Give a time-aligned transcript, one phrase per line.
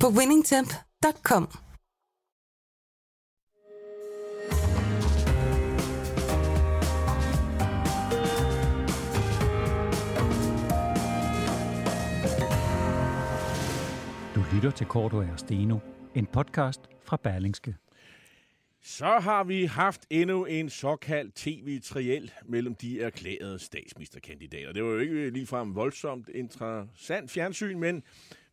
[0.00, 1.48] på winningtemp.com.
[14.34, 15.78] Du lytter til Korto og Steno,
[16.14, 17.74] en podcast fra Berlingske.
[18.82, 24.72] Så har vi haft endnu en såkaldt tv-triel mellem de erklærede statsministerkandidater.
[24.72, 28.02] Det var jo ikke ligefrem voldsomt interessant fjernsyn, men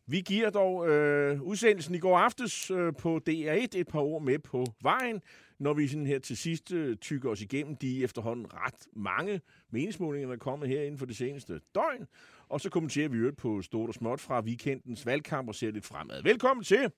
[0.06, 4.38] vi giver dog øh, udsendelsen i går aftes øh, på DR1 et par ord med
[4.38, 5.20] på vejen,
[5.58, 10.28] når vi sådan her til sidst øh, tykker os igennem de efterhånden ret mange meningsmålinger,
[10.28, 12.06] der er kommet her inden for det seneste døgn.
[12.48, 15.84] Og så kommenterer vi øvrigt på stort og småt fra weekendens valgkamp og ser lidt
[15.84, 16.22] fremad.
[16.22, 16.90] Velkommen til.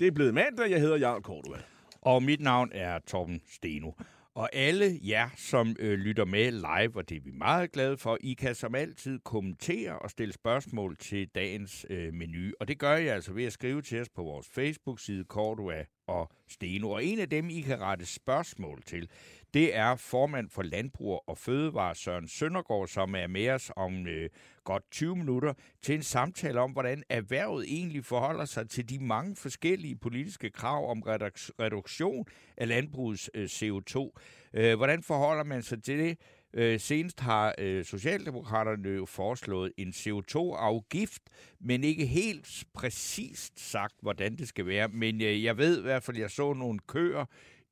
[0.00, 0.70] Det er blevet mandag.
[0.70, 1.58] Jeg hedder Jarl Cordua.
[2.00, 3.90] Og mit navn er Torben Steno.
[4.34, 8.18] Og alle jer, som øh, lytter med live, og det er vi meget glade for,
[8.20, 12.52] I kan som altid kommentere og stille spørgsmål til dagens øh, menu.
[12.60, 16.30] Og det gør jeg altså ved at skrive til os på vores Facebook-side Cordua og
[16.48, 16.90] Steno.
[16.90, 19.08] Og en af dem, I kan rette spørgsmål til,
[19.54, 24.30] det er formand for Landbrug og Fødevare Søren Søndergaard, som er med os om øh,
[24.64, 29.36] godt 20 minutter til en samtale om, hvordan erhvervet egentlig forholder sig til de mange
[29.36, 34.10] forskellige politiske krav om reduktion af landbrugets øh, CO2.
[34.54, 36.18] Øh, hvordan forholder man sig til det?
[36.54, 41.22] Øh, senest har øh, Socialdemokraterne jo foreslået en CO2-afgift,
[41.60, 44.88] men ikke helt præcist sagt, hvordan det skal være.
[44.88, 47.24] Men øh, jeg ved i hvert fald, at jeg så nogle køer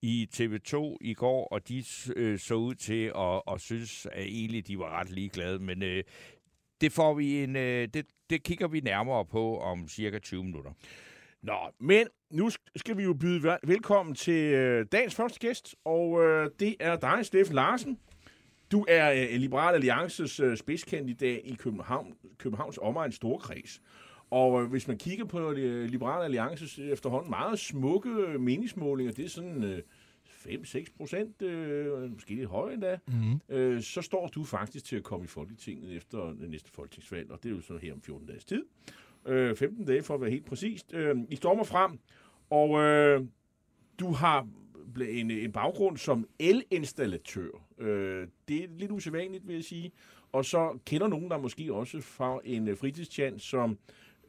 [0.02, 1.84] i TV2 i går, og de
[2.16, 5.58] øh, så ud til at, at synes, at egentlig de var ret ligeglade.
[5.58, 6.04] Men øh,
[6.80, 10.70] det får vi en, øh, det, det kigger vi nærmere på om cirka 20 minutter.
[11.42, 16.50] Nå, men nu skal vi jo byde velkommen til øh, dagens første gæst, og øh,
[16.60, 17.98] det er dig, Steffen Larsen.
[18.72, 23.80] Du er øh, Liberal Alliances øh, spidskandidat i København, Københavns omegn storkreds.
[24.30, 28.08] Og øh, hvis man kigger på øh, Liberal Alliances efterhånden meget smukke
[28.38, 29.82] meningsmålinger, det er sådan øh,
[30.46, 33.40] 5-6 procent, øh, måske lidt højere endda, mm-hmm.
[33.48, 37.50] øh, så står du faktisk til at komme i Folketinget efter næste folketingsvalg, og det
[37.50, 38.64] er jo så her om 14 dages tid.
[39.26, 40.94] Øh, 15 dage for at være helt præcist.
[40.94, 41.98] Øh, I stormer frem,
[42.50, 43.24] og øh,
[44.00, 44.48] du har
[45.08, 47.48] en, en baggrund som elinstallatør.
[47.78, 49.92] Øh, det er lidt usædvanligt, vil jeg sige.
[50.32, 53.78] Og så kender nogen der måske også fra en fritidschance som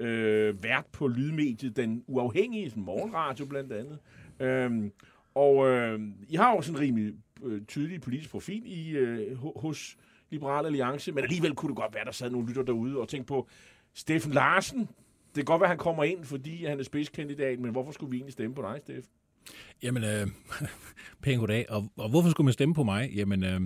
[0.02, 4.00] øh, vært på lydmediet Den Uafhængige, sådan morgenradio blandt andet.
[4.40, 4.92] Øhm,
[5.36, 7.14] og øh, I har jo sådan en rimelig
[7.44, 9.98] øh, tydelig politisk profil i, øh, hos
[10.30, 13.28] Liberal Alliance, men alligevel kunne det godt være, der sad nogle lytter derude og tænkte
[13.28, 13.48] på,
[13.94, 17.72] Steffen Larsen, det kan godt være, at han kommer ind, fordi han er spidskandidat, men
[17.72, 19.12] hvorfor skulle vi egentlig stemme på dig, Steffen?
[19.84, 20.28] Jamen, øh,
[21.24, 21.66] pænt goddag.
[21.70, 23.12] Og, og hvorfor skulle man stemme på mig?
[23.16, 23.62] Jamen, øh,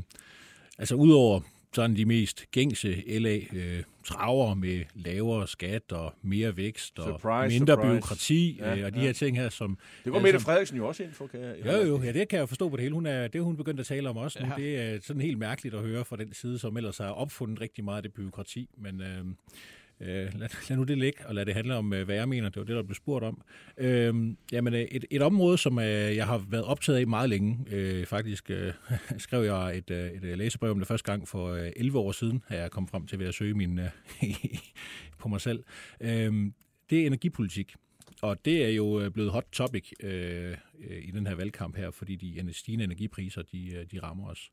[0.77, 1.41] altså udover
[1.75, 7.59] sådan de mest gængse LA øh, traver med lavere skat og mere vækst og surprise,
[7.59, 7.91] mindre surprise.
[7.91, 9.05] byråkrati ja, øh, og de ja.
[9.05, 9.77] her ting her, som...
[10.03, 11.55] Det går Mette Frederiksen jo også ind for, kan jeg...
[11.65, 12.95] Jo, jo, ja, det kan jeg forstå på det hele.
[12.95, 14.47] Hun er, det hun begyndt at tale om også nu.
[14.47, 14.55] Ja.
[14.55, 17.83] Det er sådan helt mærkeligt at høre fra den side, som ellers har opfundet rigtig
[17.83, 19.01] meget af det byråkrati, men...
[19.01, 19.25] Øh,
[20.01, 20.07] Øh,
[20.39, 22.49] lad, lad nu det ligge, og lad det handle om, øh, hvad jeg mener.
[22.49, 23.41] Det var det, der blev spurgt om.
[23.77, 27.65] Øhm, øh, jamen, et, et område, som øh, jeg har været optaget af meget længe.
[27.71, 28.73] Øh, faktisk øh,
[29.17, 32.11] skrev jeg et, øh, et øh, læsebrev om det første gang for øh, 11 år
[32.11, 33.89] siden, da jeg kom frem til ved at søge min, øh,
[35.19, 35.63] på mig selv.
[36.01, 36.51] Øh,
[36.89, 37.75] det er energipolitik.
[38.21, 40.57] Og det er jo øh, blevet hot topic øh,
[41.01, 44.51] i den her valgkamp her, fordi de stigende energipriser, de, de rammer os.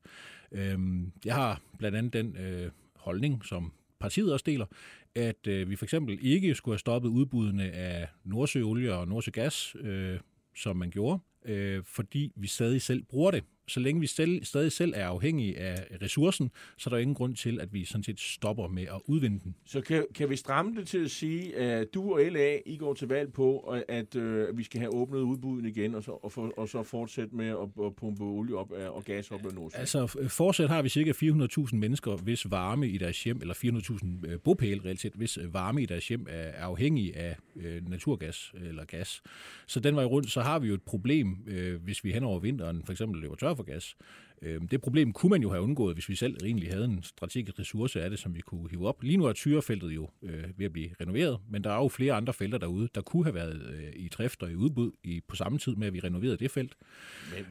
[0.52, 0.78] Øh,
[1.24, 3.72] jeg har blandt andet den øh, holdning, som
[4.02, 4.66] partiet også deler,
[5.14, 10.18] at øh, vi for eksempel ikke skulle have stoppet udbuddene af Nordsøolie og Nordsøgas, øh,
[10.56, 14.72] som man gjorde, øh, fordi vi stadig selv bruger det så længe vi selv, stadig
[14.72, 18.20] selv er afhængige af ressourcen, så er der ingen grund til, at vi sådan set
[18.20, 19.54] stopper med at udvinde den.
[19.64, 22.94] Så kan, kan vi stramme det til at sige, at du og LA, I går
[22.94, 23.58] til valg på,
[23.88, 27.36] at øh, vi skal have åbnet udbuddet igen, og så, og, for, og så fortsætte
[27.36, 29.80] med at, at pumpe olie op af, og gas op af Nordsjøen?
[29.80, 34.40] Altså, fortsat har vi cirka 400.000 mennesker, hvis varme i deres hjem, eller 400.000 øh,
[34.40, 38.52] bopæl reelt set, hvis øh, varme i deres hjem er, er afhængig af øh, naturgas
[38.54, 39.22] eller gas.
[39.66, 42.38] Så den vej rundt, så har vi jo et problem, øh, hvis vi hen over
[42.38, 43.94] vinteren for eksempel løber tør for gas.
[44.42, 47.58] Øhm, det problem kunne man jo have undgået, hvis vi selv egentlig havde en strategisk
[47.58, 49.02] ressource af det, som vi kunne hive op.
[49.02, 52.12] Lige nu er Tyrefeltet jo øh, ved at blive renoveret, men der er jo flere
[52.12, 55.36] andre felter derude, der kunne have været øh, i drift og i udbud i, på
[55.36, 56.74] samme tid med, at vi renoverede det felt.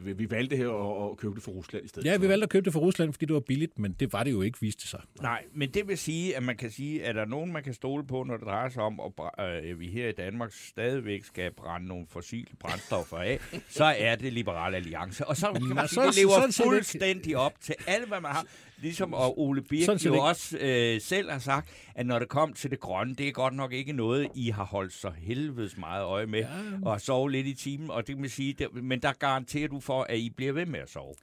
[0.04, 2.44] Men vi valgte her at, at købe det fra Rusland i stedet Ja, vi valgte
[2.44, 4.58] at købe det fra Rusland, fordi det var billigt, men det var det jo ikke,
[4.62, 5.02] viste sig.
[5.22, 7.74] Nej, men det vil sige, at man kan sige, at der er nogen, man kan
[7.74, 9.00] stole på, når det drejer sig om,
[9.38, 13.40] at øh, vi her i Danmark stadigvæk skal brænde nogle fossile brændstoffer af,
[13.70, 15.28] så er det Liberal Alliance.
[15.28, 18.46] Og så kan man sige, det lever fuldstændig op til alt, hvad man har.
[18.82, 22.54] Ligesom og Ole Birk Sådan jo også øh, selv har sagt, at når det kom
[22.54, 26.04] til det grønne, det er godt nok ikke noget, I har holdt så helvedes meget
[26.04, 26.48] øje med, ja.
[26.90, 30.06] og sove lidt i timen, og det vil sige, det, men der garanterer du for,
[30.10, 31.14] at I bliver ved med at sove.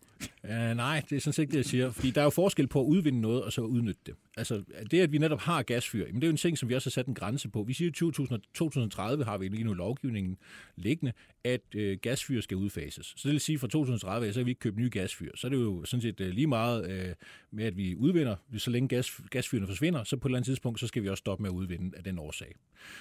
[0.45, 1.91] Uh, nej, det er sådan set ikke det, jeg siger.
[1.91, 4.15] Fordi der er jo forskel på at udvinde noget, og så udnytte det.
[4.37, 6.75] Altså, det, at vi netop har gasfyr, jamen, det er jo en ting, som vi
[6.75, 7.63] også har sat en grænse på.
[7.63, 10.39] Vi siger, at i 2030 har vi lige nu lovgivningen
[10.77, 11.13] liggende,
[11.45, 13.07] at øh, gasfyr skal udfases.
[13.07, 15.31] Så det vil sige, at fra 2030 så kan vi ikke købe nye gasfyr.
[15.35, 17.15] Så er det jo sådan set øh, lige meget øh,
[17.51, 18.37] med, at vi udvinder.
[18.57, 21.21] Så længe gas, gasfyrene forsvinder, så på et eller andet tidspunkt, så skal vi også
[21.21, 22.55] stoppe med at udvinde af den årsag.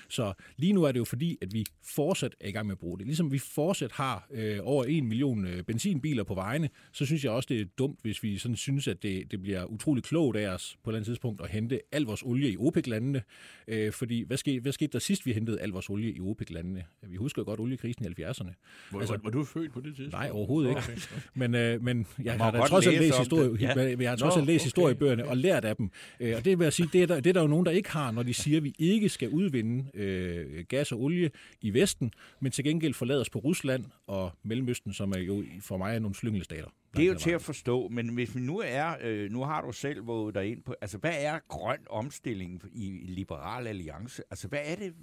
[0.10, 2.80] Så lige nu er det jo fordi, at vi fortsat er i gang med at
[2.80, 3.06] bruge det.
[3.08, 7.32] Ligesom vi fortsat har øh, over en million øh, benzinbiler på vejene, så synes jeg
[7.32, 10.48] også, det er dumt, hvis vi sådan synes, at det, det bliver utrolig klogt af
[10.48, 13.22] os på et eller andet tidspunkt at hente al vores olie i OPEC-landene.
[13.68, 16.84] Øh, fordi hvad skete, hvad skete der sidst, vi hentede al vores olie i OPEC-landene?
[17.08, 18.54] Vi husker godt oliekrisen i 70'erne.
[18.92, 20.12] Var, altså, var, var du født på det tidspunkt?
[20.12, 20.82] Nej, overhovedet ikke.
[20.82, 20.98] Okay.
[21.34, 23.98] Men, øh, men jeg har da trods alt læst, historie, ja.
[24.00, 24.66] jeg har trods alt læst okay.
[24.66, 25.92] historiebøgerne og lært af dem.
[26.20, 27.72] Øh, og det vil jeg sige, det er, der, det er der jo nogen, der
[27.72, 31.32] ikke har, når de siger, at vi ikke skal udvinde øh, gas og olie
[31.62, 35.78] i Vesten, men til gengæld forlade os på Rusland og Mellemøsten, som er jo for
[35.78, 36.70] mig er nogle slyngelstater.
[36.96, 39.72] Det er jo til at forstå, men hvis vi nu er, øh, nu har du
[39.72, 44.24] selv våget dig ind på, altså hvad er grøn omstilling i Liberal Alliance?
[44.30, 44.94] Altså hvad er det,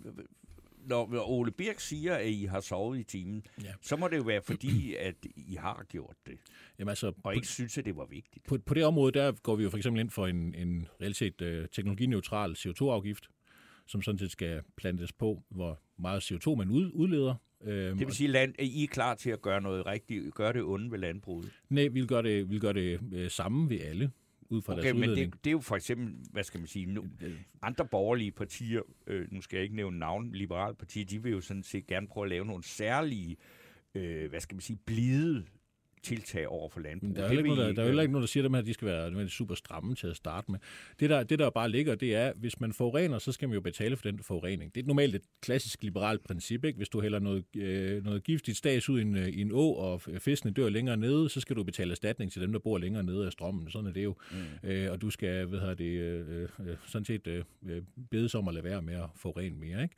[0.87, 3.73] når Ole Birk siger, at I har sovet i timen, ja.
[3.81, 6.39] så må det jo være fordi, at I har gjort det.
[6.79, 8.47] Jamen altså, og på, ikke synes, at det var vigtigt.
[8.47, 11.17] På, på det område, der går vi jo for eksempel ind for en, en reelt
[11.17, 13.29] set uh, teknologineutral CO2-afgift,
[13.87, 17.35] som sådan set skal plantes på, hvor meget CO2 man ud, udleder.
[17.65, 20.63] Øhm, det vil sige, at I er klar til at gøre noget rigtigt, gøre det
[20.63, 21.53] onde ved landbruget?
[21.69, 24.11] Nej, vi vil gøre det, vi vil gøre det øh, samme ved alle
[24.49, 26.87] ud fra okay, deres men det, det er jo for eksempel, hvad skal man sige,
[26.87, 27.05] nu,
[27.63, 31.41] andre borgerlige partier, øh, nu skal jeg ikke nævne navn, liberale partier, de vil jo
[31.41, 33.37] sådan set gerne prøve at lave nogle særlige,
[33.95, 35.45] øh, hvad skal man sige, blide
[36.05, 37.17] tiltag over for landbruget.
[37.17, 38.89] Der er, ikke noget, der, der er heller ikke nogen, der siger, at de skal
[38.89, 40.59] være super stramme til at starte med.
[41.01, 43.61] Det der, det, der bare ligger, det er, hvis man forurener, så skal man jo
[43.61, 44.75] betale for den forurening.
[44.75, 46.65] Det er normalt et klassisk liberalt princip.
[46.65, 46.77] Ikke?
[46.77, 50.01] Hvis du hælder noget, øh, noget giftigt stads ud i en, i en å, og
[50.01, 53.27] fiskene dør længere nede, så skal du betale erstatning til dem, der bor længere nede
[53.27, 53.71] af strømmen.
[53.71, 54.17] Sådan er det jo.
[54.63, 54.69] Mm.
[54.69, 58.55] Øh, og du skal hvad hedder det, øh, øh, sådan set øh, bedes om at
[58.55, 59.83] lade være med at forurene mere.
[59.83, 59.95] Ikke?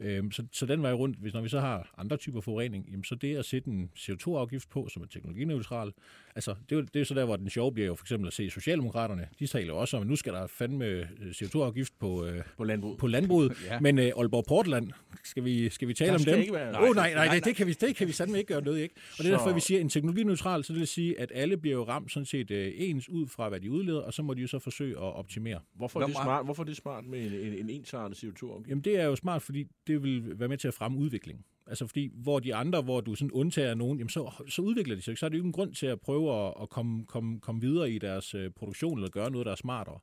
[0.00, 3.04] Øhm, så, så den vej rundt, hvis når vi så har andre typer forurening, jamen
[3.04, 5.92] så det at sætte en CO2-afgift på, som er teknologineutral,
[6.34, 8.32] altså det er, det er så der, hvor den sjove bliver jo for eksempel at
[8.32, 12.42] se Socialdemokraterne, de taler også om, at nu skal der fandme øh, CO2-afgift på, øh,
[12.56, 12.98] på landbruget.
[12.98, 13.52] På landbruget.
[13.70, 13.80] ja.
[13.80, 14.90] Men øh, Aalborg Portland,
[15.24, 16.40] skal vi, skal vi tale der om dem?
[16.40, 16.88] Ikke være...
[16.88, 18.94] oh, nej, nej, nej, det kan vi, det kan vi sandelig ikke gøre noget, ikke?
[19.18, 19.44] Og det er så...
[19.44, 22.26] derfor, vi siger en teknologineutral, så det vil sige, at alle bliver jo ramt sådan
[22.26, 24.96] set øh, ens ud fra, hvad de udleder, og så må de jo så forsøge
[24.96, 25.60] at optimere.
[25.74, 28.68] Hvorfor er det, smart, hvorfor er det smart med en, en, en ensartet CO2-afgift?
[28.68, 31.44] Jamen det er jo smart, fordi det vil være med til at fremme udvikling.
[31.70, 35.02] Altså fordi, hvor de andre, hvor du sådan undtager nogen, jamen så, så udvikler de
[35.02, 35.20] sig ikke.
[35.20, 37.60] Så er det jo ikke en grund til at prøve at, at komme, komme, komme
[37.60, 39.98] videre i deres øh, produktion, eller gøre noget, der er smartere.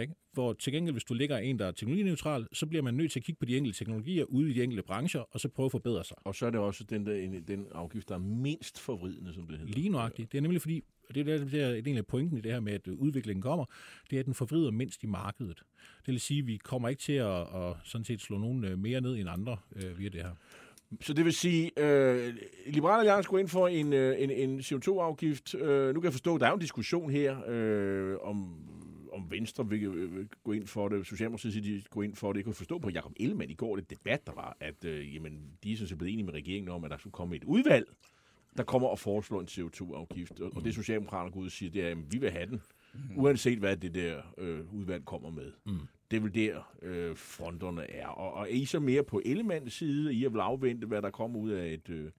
[0.00, 0.14] Ikke?
[0.32, 3.20] Hvor til gengæld, hvis du ligger en, der er teknologineutral, så bliver man nødt til
[3.20, 5.72] at kigge på de enkelte teknologier ude i de enkelte brancher, og så prøve at
[5.72, 6.16] forbedre sig.
[6.24, 9.58] Og så er det også den, der, den afgift, der er mindst forvridende, som det
[9.58, 9.74] hedder.
[9.74, 10.32] Lige nøjagtigt.
[10.32, 12.52] Det er nemlig fordi, og det er det, der, det er af pointen i det
[12.52, 13.64] her med, at udviklingen kommer,
[14.10, 15.62] det er, at den forvrider mindst i markedet.
[16.06, 18.78] Det vil sige, at vi kommer ikke til at, at sådan set slå nogen øh,
[18.78, 20.34] mere ned end andre øh, via det her.
[21.00, 22.34] Så det vil sige, øh,
[22.66, 25.54] Liberale Alliance går ind for en, øh, en, en CO2-afgift.
[25.54, 28.56] Øh, nu kan jeg forstå, at der er en diskussion her øh, om
[29.14, 32.38] om Venstre vil, vil gå ind for det, Socialdemokratiet siger, de går ind for det.
[32.38, 35.50] Jeg kunne forstå på Jacob Ellemann i går, det debat, der var, at øh, jamen,
[35.64, 37.86] de er sådan set blevet enige med regeringen om, at der skulle komme et udvalg,
[38.56, 40.40] der kommer og foreslår en CO2-afgift.
[40.40, 40.56] Og, mm.
[40.56, 42.62] og det Socialdemokraterne går ud og siger, det er, at vi vil have den,
[42.94, 43.18] mm.
[43.18, 45.52] uanset hvad det der øh, udvalg kommer med.
[45.66, 45.80] Mm.
[46.10, 48.06] Det er vel der, øh, fronterne er.
[48.06, 50.14] Og, og er I så mere på Ellemanns side?
[50.14, 51.90] I vil afvente, hvad der kommer ud af et...
[51.90, 52.10] Øh,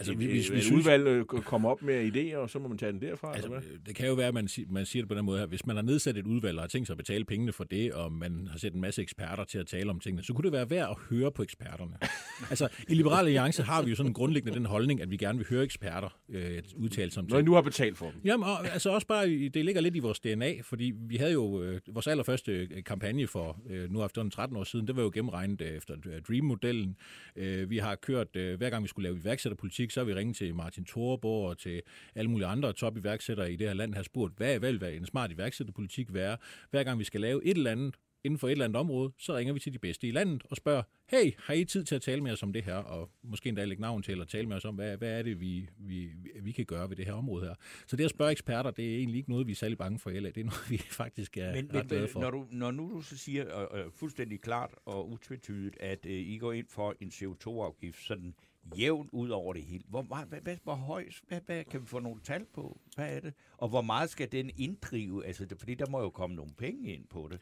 [0.00, 2.68] Altså, et, hvis, et, hvis, et udvalg øh, kommer op med idéer, og så må
[2.68, 3.34] man tage den derfra?
[3.34, 3.78] Altså, eller hvad?
[3.86, 5.46] Det kan jo være, at man, man siger det på den måde her.
[5.46, 7.92] Hvis man har nedsat et udvalg og har tænkt sig at betale pengene for det,
[7.92, 10.52] og man har sat en masse eksperter til at tale om tingene, så kunne det
[10.52, 11.96] være værd at høre på eksperterne.
[12.50, 15.46] Altså, i Liberale Alliance har vi jo sådan grundlæggende den holdning, at vi gerne vil
[15.50, 17.46] høre eksperter øh, udtale sig om Når I ting.
[17.46, 18.20] nu har betalt for dem.
[18.24, 21.62] Jamen, og, altså også bare, det ligger lidt i vores DNA, fordi vi havde jo
[21.62, 25.10] øh, vores allerførste øh, kampagne for øh, nu efter 13 år siden, det var jo
[25.14, 26.96] gennemregnet øh, efter øh, Dream-modellen.
[27.36, 30.36] Øh, vi har kørt, øh, hver gang vi skulle lave iværksætterpolitik, så har vi ringet
[30.36, 31.82] til Martin Thorborg og til
[32.14, 35.32] alle mulige andre top-iværksættere i det her land, har spurgt, hvad, vil være en smart
[35.32, 36.36] iværksætterpolitik være?
[36.70, 39.36] Hver gang vi skal lave et eller andet inden for et eller andet område, så
[39.36, 42.02] ringer vi til de bedste i landet og spørger, hey, har I tid til at
[42.02, 42.74] tale med os om det her?
[42.74, 45.40] Og måske endda lægge navn til, eller tale med os om, hvad, hvad er det,
[45.40, 46.10] vi, vi,
[46.42, 47.54] vi kan gøre ved det her område her.
[47.86, 50.10] Så det at spørge eksperter, det er egentlig ikke noget, vi er særlig bange for
[50.10, 50.28] i LA.
[50.28, 52.20] Det er noget, vi faktisk er Men, ret glade men for.
[52.20, 56.12] når, du, når nu du så siger øh, øh, fuldstændig klart og utvetydigt, at øh,
[56.12, 58.34] I går ind for en CO2-afgift sådan
[58.76, 61.86] jævnt ud over det hele, hvor, meget, hvad, hvad, hvor høj, hvad, hvad kan vi
[61.86, 62.80] få nogle tal på?
[62.94, 63.34] Hvad er det?
[63.56, 65.26] Og hvor meget skal den inddrive?
[65.26, 67.40] Altså, det, fordi der må jo komme nogle penge ind på det.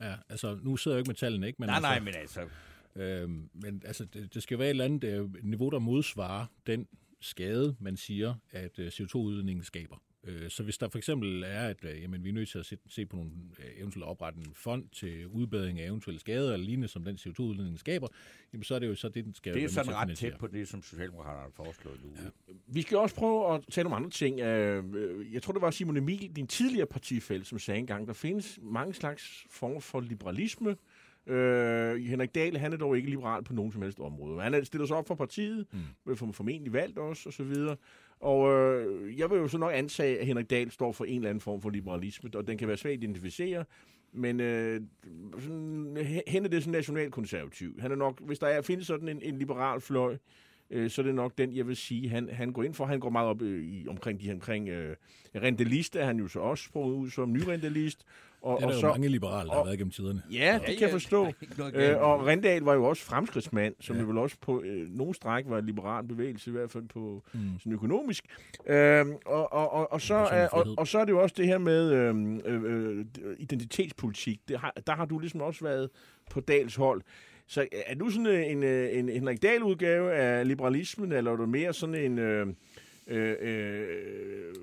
[0.00, 1.56] Ja, altså, nu sidder jeg ikke med tallene, ikke?
[1.58, 2.48] Men nej, altså, nej, men altså,
[2.98, 6.88] Øhm, men altså, det, det skal være et eller andet øh, niveau, der modsvarer den
[7.20, 9.96] skade, man siger, at øh, CO2-udledningen skaber.
[10.24, 12.72] Øh, så hvis der for eksempel er, at øh, jamen, vi er nødt til at
[12.88, 16.88] se, på nogle øh, eventuelt oprette en fond til udbedring af eventuelle skader eller lignende,
[16.88, 18.08] som den CO2-udledning skaber,
[18.52, 20.46] jamen, så er det jo så det, den skal det er sådan ret tæt på
[20.46, 22.10] det, som Socialdemokraterne har foreslået nu.
[22.16, 22.54] Ja.
[22.66, 24.38] Vi skal også prøve at tale om andre ting.
[25.32, 28.94] Jeg tror, det var Simon Emil, din tidligere partifæld, som sagde engang, der findes mange
[28.94, 30.76] slags former for liberalisme.
[31.28, 34.42] Øh, Henrik Dahl, han er dog ikke liberal på nogen som helst område.
[34.42, 35.66] Han er stiller sig op for partiet,
[36.06, 36.16] mm.
[36.16, 37.76] for formentlig valgt også, og så videre.
[38.20, 41.28] Og øh, jeg vil jo så nok antage, at Henrik Dahl står for en eller
[41.28, 43.64] anden form for liberalisme, og den kan være svært at identificere,
[44.12, 44.80] men øh,
[45.38, 45.96] sådan,
[46.26, 47.80] hen er det sådan nationalkonservativ.
[47.80, 50.16] Han er nok, hvis der er, findes sådan en, en liberal fløj,
[50.70, 52.84] øh, så er det nok den, jeg vil sige, han, han går ind for.
[52.86, 54.96] Han går meget op øh, i, omkring de omkring øh,
[55.34, 58.04] rendelist, er han jo så også sprunget ud som nyrendelist.
[58.42, 60.22] Og, Det er og der så, jo mange liberale, der har og- været gennem tiderne.
[60.32, 61.26] Ja, det kan jeg forstå.
[61.74, 62.26] Øh, og.
[62.26, 64.02] Rendal var jo også fremskridtsmand, som ja.
[64.02, 67.22] jo vel også på øh, nogle stræk var en liberal bevægelse, i hvert fald på
[67.34, 67.40] mm.
[67.58, 68.24] sådan økonomisk.
[68.66, 71.46] Øh, og, og, og, og, så er, og, og så er det jo også det
[71.46, 74.40] her med øh, øh, øh, identitetspolitik.
[74.48, 75.90] Det har, der har du ligesom også været
[76.30, 77.02] på Dals hold.
[77.46, 81.72] Så er du sådan en, øh, en Henrik Dahl-udgave af liberalismen, eller er du mere
[81.72, 82.18] sådan en...
[82.18, 82.46] Øh,
[83.08, 84.54] øh, øh,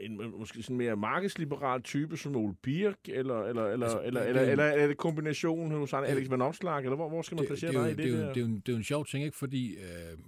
[0.00, 4.20] en, en, måske sådan mere markedsliberal type som Ole Birk, eller, eller, eller, Altså, eller,
[4.20, 7.36] det- eller, det- eller er det kombinationen hos Alex Van Opslark, eller hvor, hvor skal
[7.36, 8.32] man placere det, er dig i det, det, der?
[8.32, 9.36] det, er en- det, er jo en, det er jo en sjov ting, ikke?
[9.36, 10.18] Fordi øh,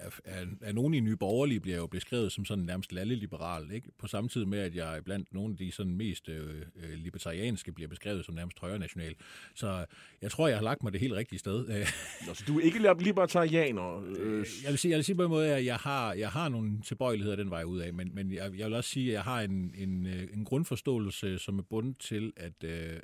[0.00, 3.88] af, af, af nogen i Nye Borgerlige bliver jo beskrevet som sådan nærmest lalle-liberal, ikke?
[3.98, 7.72] På samme tid med, at jeg blandt nogle af de sådan mest øh, øh, libertarianske
[7.72, 9.14] bliver beskrevet som nærmest højre national.
[9.54, 9.84] Så
[10.22, 11.68] jeg tror, jeg har lagt mig det helt rigtige sted.
[11.68, 11.86] Øh,
[12.26, 14.02] Nå, så du er ikke lib- libertarianer?
[14.18, 16.48] Øh, Jeg vil sige, jeg vil sige på en måde, at jeg har, jeg har
[16.48, 19.22] nogle tilbøjeligheder den vej ud af, men, men jeg, jeg vil også sige, at jeg
[19.22, 23.00] har en, en, øh, en grundforståelse, som er bundet til, at øh, øh,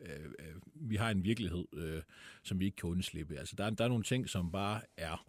[0.74, 2.02] vi har en virkelighed, øh,
[2.42, 3.38] som vi ikke kan undslippe.
[3.38, 5.26] Altså, der, er- der er nogle ting, som bare er.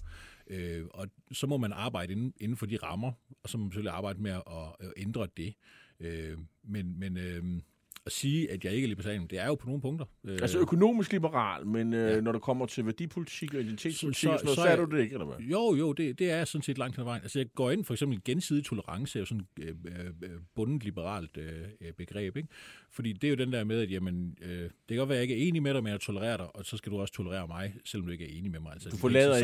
[0.49, 3.11] Øh, og så må man arbejde inden, inden for de rammer,
[3.43, 4.43] og så må man selvfølgelig arbejde med at,
[4.79, 5.53] at ændre det.
[5.99, 7.61] Øh, men men øh,
[8.07, 10.05] at sige, at jeg ikke er libertarian, det er jo på nogle punkter.
[10.25, 12.21] Øh, altså økonomisk liberal, men øh, Ja.
[12.21, 15.01] når det kommer til værdipolitik og identitetspolitik, Så- så, så, så- så, er du det
[15.03, 15.37] ikke, eller hvad?
[15.45, 17.21] Jo, jo, det, det er sådan set langt hen ad vejen.
[17.21, 20.83] Altså, jeg går ind for eksempel gensidig tolerance, er jo sådan et øh, øh, bundet
[20.83, 22.49] liberalt øh, øh, begreb, ikke?
[22.91, 25.21] Fordi det er jo den der med, at jamen, øh, det kan godt være, at
[25.29, 27.13] jeg ikke er enig med dig, men jeg tolererer dig, og så skal du også
[27.13, 28.71] tolerere mig, selvom du ikke er enig med mig.
[28.73, 29.37] Altså, Du forlader,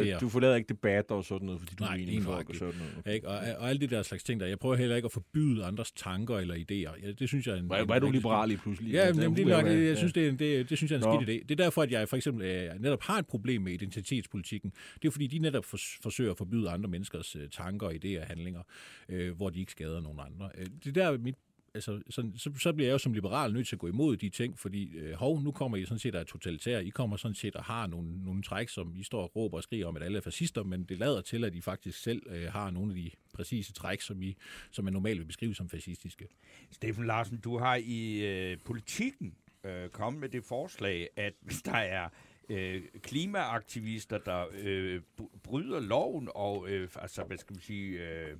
[0.00, 2.48] ikke, du forlader ikke debatter og sådan noget, fordi du Nej, er enig med folk
[2.48, 2.74] og sådan
[3.04, 3.14] noget.
[3.14, 3.28] Ikke?
[3.28, 4.46] Og, og alle de der slags ting der.
[4.46, 7.06] Jeg prøver heller ikke at forbyde andres tanker eller idéer.
[7.06, 8.92] Ja, det synes jeg er er, en hvor er du rigtig- liberal lige pludselig?
[8.92, 11.20] Ja, men, jamen, det, nok, jeg, synes, det, det, det synes jeg er en Nå.
[11.24, 11.44] skidt idé.
[11.48, 14.72] Det er derfor, at jeg for eksempel øh, netop har et problem med identitetspolitikken.
[15.02, 18.26] Det er fordi, de netop for, forsøger at forbyde andre menneskers øh, tanker, idéer og
[18.26, 18.62] handlinger,
[19.08, 20.50] øh, hvor de ikke skader nogen andre.
[20.58, 21.34] Øh, det der er mit
[21.74, 24.28] Altså, så, så, så bliver jeg jo som liberal nødt til at gå imod de
[24.28, 26.84] ting, fordi øh, hov, nu kommer I sådan set af totalitære.
[26.84, 29.62] I kommer sådan set og har nogle, nogle træk, som I står og råber og
[29.62, 32.52] skriger om, at alle er fascister, men det lader til, at I faktisk selv øh,
[32.52, 34.36] har nogle af de præcise træk, som, I,
[34.70, 36.28] som man normalt vil beskrive som fascistiske.
[36.70, 39.34] Steffen Larsen, du har i øh, politikken
[39.64, 42.08] øh, kommet med det forslag, at hvis der er
[42.48, 45.00] øh, klimaaktivister, der øh,
[45.42, 48.36] bryder loven og, øh, altså, hvad skal man sige, øh,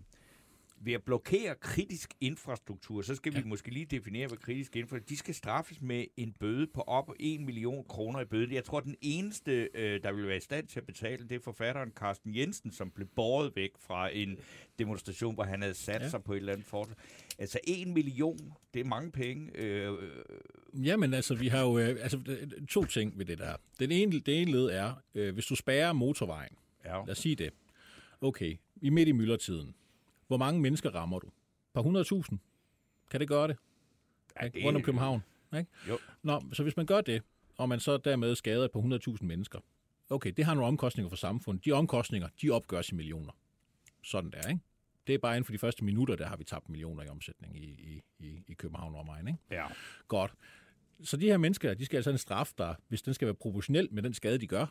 [0.82, 3.40] ved at blokere kritisk infrastruktur, så skal ja.
[3.40, 7.10] vi måske lige definere, hvad kritisk infrastruktur De skal straffes med en bøde på op
[7.20, 8.54] 1 million kroner i bøde.
[8.54, 11.40] Jeg tror, den eneste, øh, der vil være i stand til at betale, det er
[11.40, 14.38] forfatteren Carsten Jensen, som blev båret væk fra en
[14.78, 16.08] demonstration, hvor han havde sat Ja.
[16.08, 16.96] sig på et eller andet forslag.
[17.38, 18.38] Altså 1 million,
[18.74, 19.50] det er mange penge.
[19.56, 19.98] Øh,
[20.74, 23.56] Jamen altså, vi har jo øh, altså, øh, to ting ved det der.
[23.80, 26.52] Den ene, det ene led er, øh, hvis du spærrer motorvejen,
[26.84, 26.96] ja.
[27.04, 27.50] lad os sige det.
[28.20, 29.74] Okay, er midt i myldretiden.
[30.30, 31.30] Hvor mange mennesker rammer du?
[31.74, 32.38] Par hundredtusind?
[33.10, 33.56] Kan det gøre det?
[34.42, 35.22] Ja, det- Rundt om København.
[35.58, 35.70] Ikke?
[35.88, 35.98] Jo.
[36.22, 37.22] Nå, så hvis man gør det,
[37.56, 39.58] og man så dermed skader på 100.000 mennesker,
[40.10, 41.64] okay, det har nogle omkostninger for samfundet.
[41.64, 43.32] De omkostninger, de opgøres i millioner.
[44.02, 44.60] Sådan der, ikke?
[45.06, 47.56] Det er bare inden for de første minutter, der har vi tabt millioner i omsætning
[47.56, 49.38] i, i, i, i København og omegn, ikke?
[49.50, 49.66] Ja.
[50.08, 50.32] Godt.
[51.02, 53.34] Så de her mennesker, de skal altså have en straf, der, hvis den skal være
[53.34, 54.66] proportionel med den skade, de gør,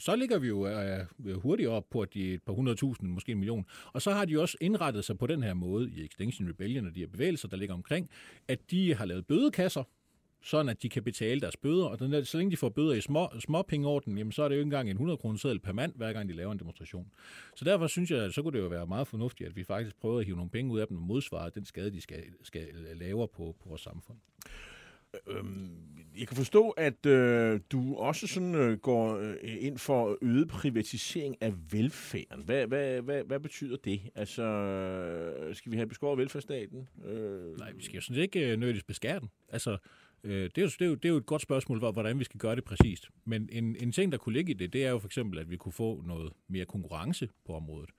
[0.00, 3.38] så ligger vi jo øh, øh hurtigt op på, de et par hundredtusind, måske en
[3.38, 3.66] million.
[3.92, 6.94] Og så har de også indrettet sig på den her måde i Extinction Rebellion og
[6.94, 8.10] de her bevægelser, der ligger omkring,
[8.48, 9.84] at de har lavet bødekasser,
[10.42, 11.84] sådan at de kan betale deres bøder.
[11.84, 14.48] Og den der, så længe de får bøder i små, små pengeorden, jamen så er
[14.48, 16.58] det jo ikke engang en 100 kroner seddel per mand, hver gang de laver en
[16.58, 17.10] demonstration.
[17.56, 20.18] Så derfor synes jeg, så kunne det jo være meget fornuftigt, at vi faktisk prøver
[20.18, 23.28] at hive nogle penge ud af dem og modsvare den skade, de skal, skal lave
[23.28, 24.18] på, på vores samfund.
[25.26, 25.88] Øhm,
[26.18, 31.36] jeg kan forstå, at øh, du også sådan øh, går øh, ind for øget privatisering
[31.40, 32.44] af velfærden.
[32.44, 34.00] Hvad, hvad, hvad, hvad betyder det?
[34.14, 36.88] Altså, øh, skal vi have beskåret velfærdsstaten?
[37.04, 37.58] Øh...
[37.58, 39.30] Nej, vi skal jo sådan ikke øh, nødvendigvis beskære den.
[39.48, 39.78] Altså,
[40.24, 42.24] øh, det, er jo, det, er jo, det er jo et godt spørgsmål, hvordan vi
[42.24, 43.08] skal gøre det præcist.
[43.24, 45.50] Men en, en ting, der kunne ligge i det, det er jo for eksempel, at
[45.50, 47.90] vi kunne få noget mere konkurrence på området.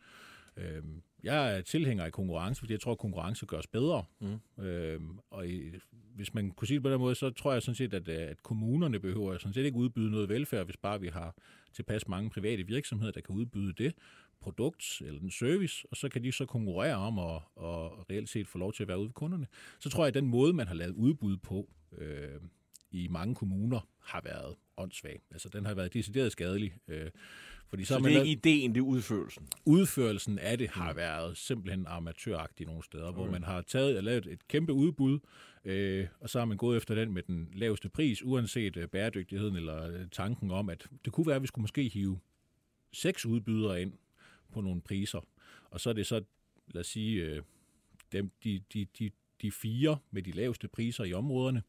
[0.58, 0.84] Øh,
[1.24, 4.04] jeg er tilhænger af konkurrence, fordi jeg tror, at konkurrence gør os bedre.
[4.20, 4.64] Mm.
[4.64, 5.72] Øhm, og i,
[6.16, 8.44] hvis man kunne sige det på den måde, så tror jeg sådan set, at, at
[8.44, 11.36] kommunerne behøver sådan set ikke udbyde noget velfærd, hvis bare vi har
[11.74, 13.94] tilpas mange private virksomheder, der kan udbyde det
[14.42, 18.48] produkt eller den service, og så kan de så konkurrere om at, og reelt set
[18.48, 19.48] få lov til at være ude ved kunderne.
[19.80, 22.42] Så tror jeg, at den måde, man har lavet udbud på øh,
[22.92, 25.22] i mange kommuner, har været åndssvag.
[25.32, 26.74] Altså, den har været decideret skadelig.
[26.88, 27.12] Øh,
[27.70, 29.48] fordi så, så det er ikke ideen, det er udførelsen?
[29.66, 33.16] Udførelsen af det har været simpelthen amatøragtigt nogle steder, okay.
[33.16, 35.20] hvor man har taget og lavet et kæmpe udbud,
[35.66, 39.56] øh, og så har man gået efter den med den laveste pris, uanset øh, bæredygtigheden
[39.56, 42.20] eller øh, tanken om, at det kunne være, at vi skulle måske hive
[42.94, 43.94] seks udbydere ind
[44.54, 45.28] på nogle priser,
[45.72, 46.24] og så er det så,
[46.68, 47.42] lad os sige, øh,
[48.12, 51.64] dem, de, de, de, de fire med de laveste priser i områderne,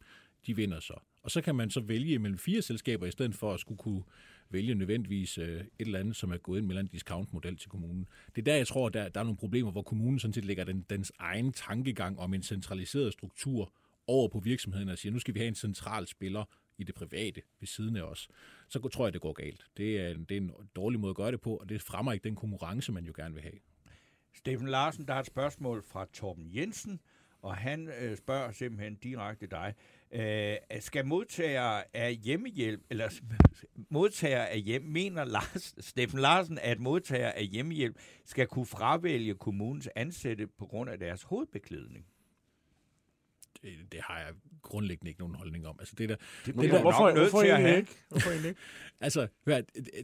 [0.47, 0.95] de vinder så.
[1.23, 4.03] Og så kan man så vælge mellem fire selskaber, i stedet for at skulle kunne
[4.51, 8.09] vælge nødvendigvis øh, et eller andet, som er gået ind med en discount-model til kommunen.
[8.37, 10.65] Det er der, jeg tror, der, der er nogle problemer, hvor kommunen sådan set lægger
[10.65, 13.73] den, dens egen tankegang om en centraliseret struktur
[14.07, 16.45] over på virksomheden og siger, nu skal vi have en central spiller
[16.79, 18.29] i det private ved siden af os,
[18.69, 19.67] så tror jeg, det går galt.
[19.77, 22.25] Det er, det er en dårlig måde at gøre det på, og det fremmer ikke
[22.25, 23.59] den konkurrence, man jo gerne vil have.
[24.35, 27.01] Steffen Larsen, der har et spørgsmål fra Torben Jensen,
[27.43, 29.75] og han øh, spørger simpelthen direkte dig.
[30.13, 33.21] Øh, skal modtager af hjemmehjælp, eller
[33.91, 39.89] modtager af hjem, mener Lars, Steffen Larsen, at modtager af hjemmehjælp skal kunne fravælge kommunens
[39.97, 42.07] ansatte på grund af deres hovedbeklædning?
[43.63, 45.77] det, det har jeg grundlæggende ikke nogen holdning om.
[45.79, 47.21] Altså, det der, det, det der, hvorfor, ikke?
[47.21, 48.59] hvorfor egentlig ikke?
[49.01, 49.29] altså,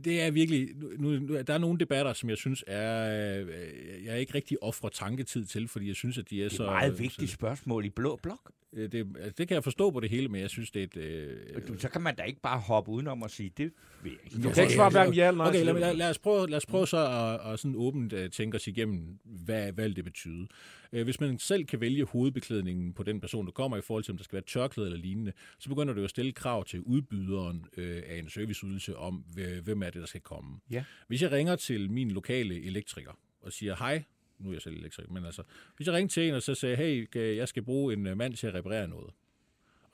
[0.05, 0.69] det er virkelig...
[0.77, 3.11] Nu, nu, der er nogle debatter, som jeg synes er...
[3.47, 6.63] Øh, jeg er ikke rigtig offre tanketid til, fordi jeg synes, at de er, så...
[6.63, 8.53] Det er et meget vigtigt spørgsmål i blå blok.
[8.73, 10.85] Øh, det, altså, det kan jeg forstå på det hele, men jeg synes, det er
[10.85, 10.97] et...
[10.97, 14.21] Øh, du, så kan man da ikke bare hoppe udenom og sige, det vil jeg
[14.25, 14.49] ikke.
[14.49, 15.49] Du kan ikke svare hverken ja eller nej.
[15.49, 18.31] Okay, lad, lad, lad, os prøve, lad os prøve så at, at sådan åbent uh,
[18.33, 20.47] tænke os igennem, hvad, hvad det betyder.
[20.93, 24.13] Uh, hvis man selv kan vælge hovedbeklædningen på den person, der kommer, i forhold til,
[24.13, 27.65] om der skal være tørklæde eller lignende, så begynder du at stille krav til udbyderen
[27.79, 29.25] uh, af en serviceydelse om,
[29.63, 30.59] hvem er det, der skal komme.
[30.71, 30.85] Ja.
[31.09, 34.03] Hvis jeg ringer til min lokale elektriker og siger, hej,
[34.39, 35.43] nu er jeg selv elektriker, men altså,
[35.77, 38.35] hvis jeg ringer til en og så siger, hey, jeg skal bruge en øh, mand
[38.35, 39.11] til at reparere noget,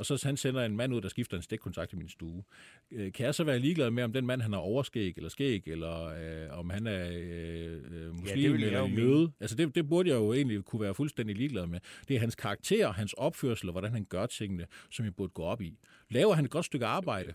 [0.03, 2.43] og så han sender en mand ud, der skifter en stikkontakt i min stue.
[2.91, 5.63] Øh, kan jeg så være ligeglad med, om den mand han har overskæg eller skæg,
[5.69, 9.33] eller øh, om han er øh, øh muslim ja, eller jøde?
[9.41, 11.81] Altså det, det burde jeg jo egentlig kunne være fuldstændig ligeglad med.
[12.09, 15.43] Det er hans karakter, hans opførsel og hvordan han gør tingene, som jeg burde gå
[15.43, 15.79] op i.
[16.11, 17.33] Laver han et godt stykke arbejde,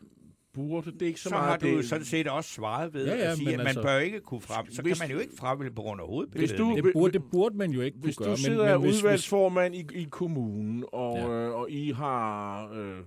[0.57, 0.91] burde.
[0.91, 1.85] Det er ikke så, så meget har du det...
[1.85, 4.41] sådan set også svaret ved ja, ja, at sige, at man altså, bør ikke kunne
[4.41, 4.71] frem.
[4.71, 6.57] Så hvis, kan man jo ikke fravælge på grund af hovedbilledet.
[6.57, 8.35] Du, det, burde, det burde man jo ikke hvis kunne gøre.
[8.35, 11.29] Hvis du sidder men, men udvalgsformand i, i kommunen, og, ja.
[11.29, 12.97] øh, og I har øh,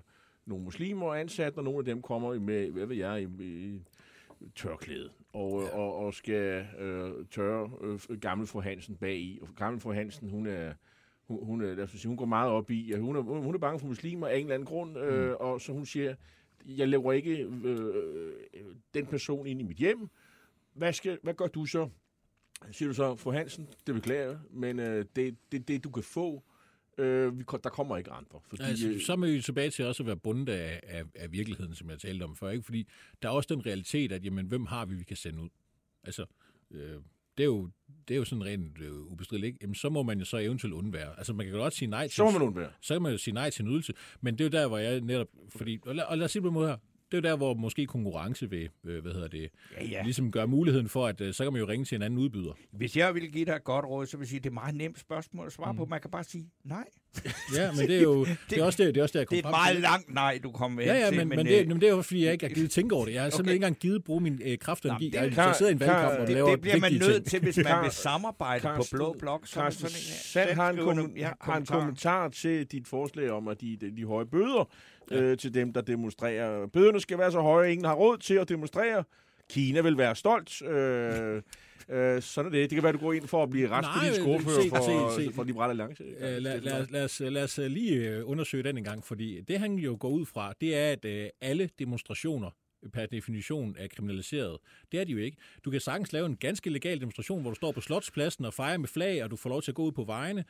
[0.47, 3.81] nogle muslimer ansat, og nogle af dem kommer med, hvad ved jeg, i, i
[4.57, 5.79] tørklæde, og, ja.
[5.79, 9.39] og, og skal øh, tørre øh, gammel fru Hansen bag i.
[9.43, 10.73] Og gammel fru Hansen, hun er
[11.31, 13.59] hun, hun, lad os sige, hun går meget op i, at hun er, hun er
[13.59, 15.35] bange for muslimer af en eller anden grund, øh, mm.
[15.41, 16.15] og så hun siger,
[16.67, 18.35] jeg laver ikke øh,
[18.95, 20.09] den person ind i mit hjem.
[20.73, 21.89] Hvad, skal, hvad gør du så?
[22.73, 26.43] Siger du så, fru Hansen, det beklager men øh, det, det, det du kan få,
[26.99, 28.41] øh, vi, der kommer ikke andre.
[28.49, 31.33] Fordi, altså, øh, så er vi tilbage til også at være bundet af, af, af
[31.33, 32.51] virkeligheden, som jeg talte om før.
[32.51, 32.65] Ikke?
[32.65, 32.89] Fordi
[33.23, 35.49] der er også den realitet, at jamen, hvem har vi, vi kan sende ud?
[36.05, 36.27] Altså,
[36.71, 36.97] øh,
[37.41, 37.71] det er jo,
[38.09, 39.59] det er jo sådan rent øh, ubestrideligt, ikke?
[39.63, 41.19] Jamen, så må man jo så eventuelt undvære.
[41.19, 42.17] Altså, man kan godt sige nej til...
[42.17, 42.71] Så må man undvære.
[42.81, 43.93] Så kan man jo sige nej til en ydelse.
[44.21, 45.29] Men det er jo der, hvor jeg netop...
[45.49, 46.77] Fordi, og lad, og lad os sige på måde her.
[47.11, 50.03] Det er der, hvor måske konkurrence vil, øh, hvad hedder det, ja, ja.
[50.03, 52.53] ligesom gøre muligheden for, at øh, så kan man jo ringe til en anden udbyder.
[52.73, 54.53] Hvis jeg ville give dig et godt råd, så vil jeg sige, at det er
[54.53, 55.79] et meget nemt spørgsmål at svare mm.
[55.79, 55.85] på.
[55.85, 56.85] Man kan bare sige nej.
[57.57, 59.27] Ja, men det er jo det, det er også det, det, er også det, jeg
[59.27, 59.83] kom Det er et meget til.
[59.83, 61.91] langt nej, du kommer med Ja, ja, til, men, men, øh, det, men det er
[61.95, 63.15] jo fordi, jeg ikke har givet tænke over det.
[63.15, 63.55] Jeg har simpelthen Okay.
[63.55, 65.11] ikke engang givet bruge min øh, kraft og energi.
[65.15, 67.25] Jeg, jeg sidder i en valgkamp og det- laver det bliver man nødt ting.
[67.27, 69.47] til, hvis man vil samarbejde på Blå Blok.
[69.47, 73.31] så det Carsten sådan en- Sand har en, kom- har en kommentar til dit forslag
[73.31, 74.69] om, at de, de høje bøder
[75.11, 76.67] øh, til dem, der demonstrerer.
[76.67, 79.05] Bøderne skal være så høje, ingen har råd til at demonstrere.
[79.51, 80.63] Kina vil være stolt.
[80.63, 81.43] Øh,
[81.97, 82.71] øh, sådan er det.
[82.71, 85.25] Det kan være, du går ind for at blive retspolitisk Nej, ordfører se- for, se-
[85.25, 85.33] se.
[85.35, 86.05] for Liberale Alliance.
[86.05, 89.41] Øh, lad, lad, lad, os, lad os øh, lige øh, undersøge den en gang, fordi
[89.41, 92.51] det han jo går ud fra, det er, at øh, alle demonstrationer
[92.93, 94.59] per definition er kriminaliseret.
[94.93, 95.37] Det er de jo ikke.
[95.65, 98.79] Du kan sagtens lave en ganske legal demonstration, hvor du står på Slotspladsen og fejrer
[98.79, 100.45] med flag, og du får lov til at gå ud på vejene,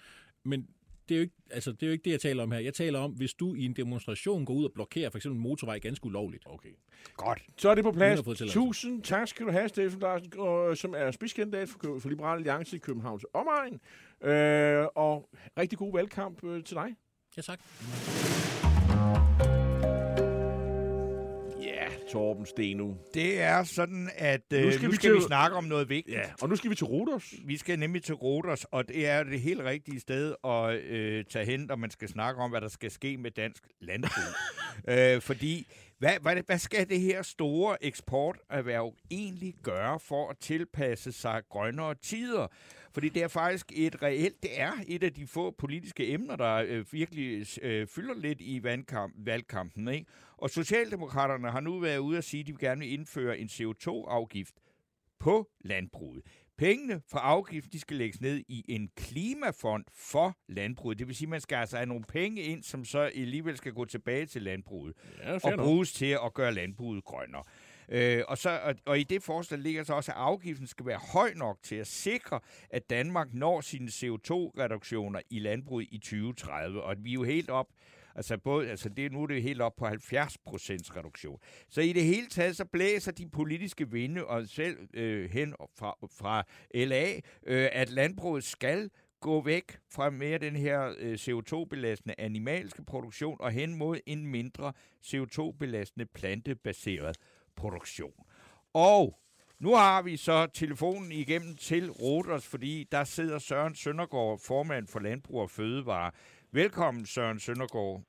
[0.45, 0.67] men
[1.09, 2.59] det er, jo ikke, altså, det er jo ikke det, jeg taler om her.
[2.59, 5.43] Jeg taler om, hvis du i en demonstration går ud og blokerer for eksempel en
[5.43, 6.43] motorvej ganske ulovligt.
[6.47, 6.69] Okay.
[7.17, 7.43] Godt.
[7.59, 8.21] Så er det på plads.
[8.21, 8.55] tilladelse.
[8.55, 12.77] Tusind tak skal du have, Steffen Larsen, og- som er spidskandidat for, for Liberale Alliance
[12.77, 13.81] i Københavns omegn.
[14.25, 16.95] Øh, og rigtig god valgkamp øh, til dig.
[17.37, 17.61] Ja, tak.
[22.13, 22.95] Torben Steno.
[23.15, 25.89] Det er sådan, at øh, Nu skal nu vi skal vi til- snakke om noget
[25.89, 26.17] vigtigt.
[26.17, 27.35] Ja, og nu skal vi til Rodos.
[27.45, 31.45] Vi skal nemlig til Rodos, og det er det helt rigtige sted at øh, tage
[31.47, 34.35] hen, når man skal snakke om, hvad der skal ske med dansk landbrug.
[34.95, 35.67] øh, fordi,
[35.99, 41.95] hvad, hvad, hvad skal det her store eksporterhverv egentlig gøre for at tilpasse sig grønnere
[41.95, 42.47] tider?
[42.93, 46.55] Fordi det er faktisk et reelt, det er et af de få politiske emner, der
[46.67, 49.89] øh, virkelig øh, fylder lidt i valgkamp, valgkampen.
[49.89, 50.07] Ikke?
[50.41, 53.47] Og Socialdemokraterne har nu været ude at sige, at de vil gerne vil indføre en
[53.47, 54.55] CO2-afgift
[55.19, 56.23] på landbruget.
[56.59, 60.99] Pengene fra afgiften de skal lægges ned i en klimafond for landbruget.
[60.99, 63.73] Det vil sige, at man skal altså have nogle penge ind, som så alligevel skal
[63.73, 67.43] gå tilbage til landbruget Ja, og bruges til at gøre landbruget grønnere.
[67.89, 71.01] Øh, og, så, og, og i det forslag ligger så også, at afgiften skal være
[71.13, 76.83] høj nok til at sikre, at Danmark når sine CO2-reduktioner i landbruget i 2030.
[76.83, 77.69] Og at vi er jo helt op,
[78.15, 81.39] altså, både, altså det, nu er det helt op på 70 procents reduktion.
[81.69, 85.99] Så i det hele taget, så blæser de politiske vinde, og selv øh, hen fra,
[86.19, 86.45] fra
[86.75, 87.13] LA,
[87.47, 93.51] øh, at landbruget skal gå væk fra mere den her øh, CO2-belastende animalske produktion og
[93.51, 94.73] hen mod en mindre
[95.05, 97.17] CO2-belastende plantebaseret
[97.57, 98.15] produktion.
[98.75, 99.21] Og
[99.59, 105.01] nu har vi så telefonen igennem til Roters, fordi der sidder Søren Søndergaard, formand for
[105.01, 106.11] Landbrug og Fødevare.
[106.53, 108.03] Velkommen, Søren Søndergaard.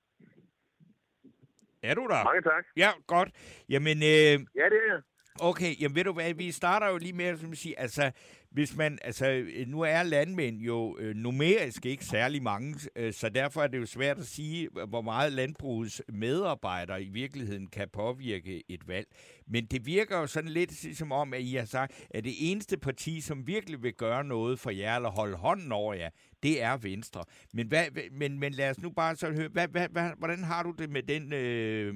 [1.84, 2.23] Er du der?
[2.23, 2.65] Mange tak.
[2.77, 3.30] Ja, godt.
[3.69, 5.01] Jamen, øh, Ja, det er jeg.
[5.41, 8.12] Okay, jamen ved du hvad, vi starter jo lige med at sige, altså,
[8.51, 13.29] hvis man, altså, øh, nu er landmænd jo øh, numerisk ikke særlig mange, øh, så
[13.29, 18.63] derfor er det jo svært at sige, hvor meget landbrugets medarbejdere i virkeligheden kan påvirke
[18.71, 19.07] et valg.
[19.47, 22.77] Men det virker jo sådan lidt som om, at I har sagt, at det eneste
[22.77, 26.09] parti, som virkelig vil gøre noget for jer, eller holde hånden over jer,
[26.43, 27.23] det er Venstre.
[27.53, 30.63] Men, hvad, men, men lad os nu bare så høre, hvad, hvad, hvad, hvordan har
[30.63, 31.95] du det med den øh,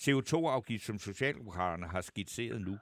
[0.00, 2.78] CO2-afgift, som Socialdemokraterne har skitseret nu?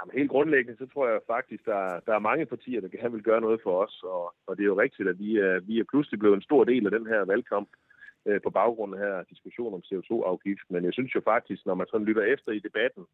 [0.00, 3.22] Jamen, helt grundlæggende, så tror jeg faktisk, der, der er mange partier, der gerne vil
[3.22, 4.02] gøre noget for os.
[4.02, 6.64] Og, og det er jo rigtigt, at vi er, vi er pludselig blevet en stor
[6.64, 7.68] del af den her valgkamp
[8.26, 10.66] øh, på baggrund af her diskussion om CO2-afgift.
[10.70, 13.04] Men jeg synes jo faktisk, når man sådan lytter efter i debatten,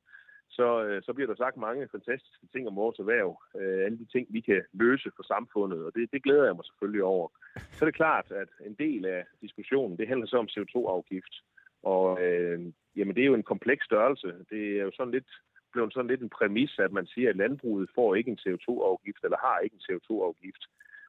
[0.49, 3.43] så, øh, så bliver der sagt mange fantastiske ting om vores erhverv.
[3.61, 6.65] Øh, alle de ting, vi kan løse for samfundet, og det, det glæder jeg mig
[6.65, 7.29] selvfølgelig over.
[7.73, 11.35] Så er det klart, at en del af diskussionen, det handler så om CO2-afgift.
[11.83, 12.61] Og øh,
[12.97, 14.29] jamen, det er jo en kompleks størrelse.
[14.51, 15.31] Det er jo sådan lidt
[15.77, 19.39] blevet sådan lidt en præmis, at man siger, at landbruget får ikke en CO2-afgift, eller
[19.47, 20.63] har ikke en CO2-afgift.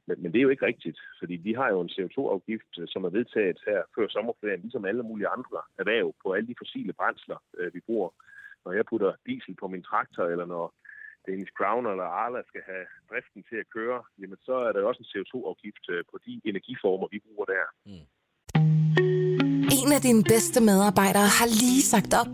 [0.07, 3.09] Men, men det er jo ikke rigtigt, fordi vi har jo en CO2-afgift, som er
[3.17, 7.73] vedtaget her før sommerferien, ligesom alle mulige andre erhverv på alle de fossile brændsler, øh,
[7.75, 8.09] vi bruger.
[8.65, 10.65] Når jeg putter diesel på min traktor, eller når
[11.27, 14.87] Danish Crown eller Arla skal have driften til at køre, jamen så er der jo
[14.87, 17.65] også en CO2-afgift øh, på de energiformer, vi bruger der.
[19.79, 22.33] En af dine bedste medarbejdere har lige sagt op.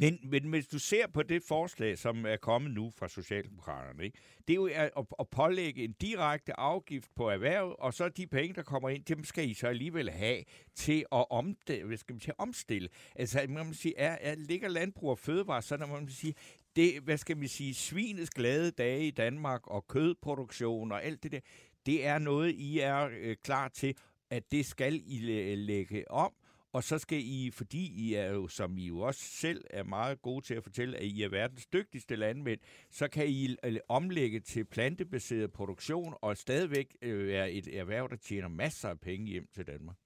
[0.00, 4.18] Men, men hvis du ser på det forslag, som er kommet nu fra Socialdemokraterne, ikke?
[4.48, 8.54] det er jo at, at pålægge en direkte afgift på erhverv, og så de penge,
[8.54, 11.86] der kommer ind, dem skal I så alligevel have til at omstille.
[11.86, 12.88] Hvad skal man sige, omstille.
[13.14, 16.34] Altså, man må sige, er, er, ligger landbrug og fødevare, så man må sige,
[16.76, 21.32] det, hvad skal man sige, svinets glade dage i Danmark, og kødproduktion og alt det
[21.32, 21.40] der,
[21.86, 23.94] det er noget, I er øh, klar til,
[24.30, 25.18] at det skal I
[25.54, 26.32] lægge om,
[26.72, 30.22] og så skal I, fordi I er jo, som I jo også selv er meget
[30.22, 34.40] gode til at fortælle, at I er verdens dygtigste landmænd, så kan I øh, omlægge
[34.40, 39.46] til plantebaseret produktion og stadigvæk øh, være et erhverv, der tjener masser af penge hjem
[39.52, 39.96] til Danmark.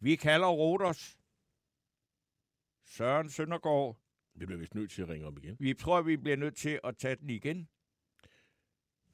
[0.00, 1.18] Vi kalder Rodos.
[2.84, 3.98] Søren Søndergaard.
[4.34, 5.56] Vi bliver vist nødt til at ringe op igen.
[5.60, 7.68] Vi tror, vi bliver nødt til at tage den igen.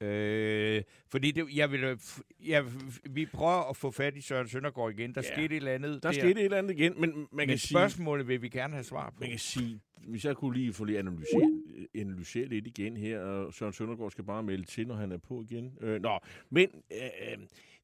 [0.01, 1.99] Øh, fordi det, jeg vil,
[2.45, 2.65] jeg,
[3.09, 5.15] vi prøver at få fat i Søren Søndergaard igen.
[5.15, 6.03] Der ja, skete et eller andet.
[6.03, 8.73] Der, der skete et eller andet igen, men man men kan spørgsmålet vil vi gerne
[8.73, 9.15] have svar på.
[9.19, 11.61] Man kan sige, hvis jeg kunne lige få lige analysere,
[11.95, 15.41] analysere lidt igen her, og Søren Søndergaard skal bare melde til, når han er på
[15.49, 15.77] igen.
[15.81, 17.37] Øh, nå, men øh,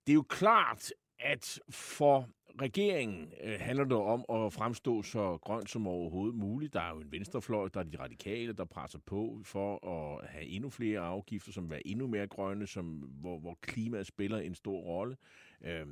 [0.08, 2.30] det er jo klart, at for
[2.62, 6.74] regeringen øh, handler det om at fremstå så grønt som overhovedet muligt.
[6.74, 10.46] Der er jo en venstrefløj, der er de radikale, der presser på for at have
[10.46, 14.80] endnu flere afgifter, som er endnu mere grønne, som, hvor, hvor klimaet spiller en stor
[14.80, 15.18] rolle.
[15.62, 15.88] Øh,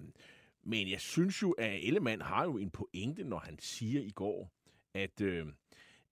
[0.64, 4.52] men jeg synes jo, at Ellemann har jo en pointe, når han siger i går,
[4.94, 5.48] at, øh,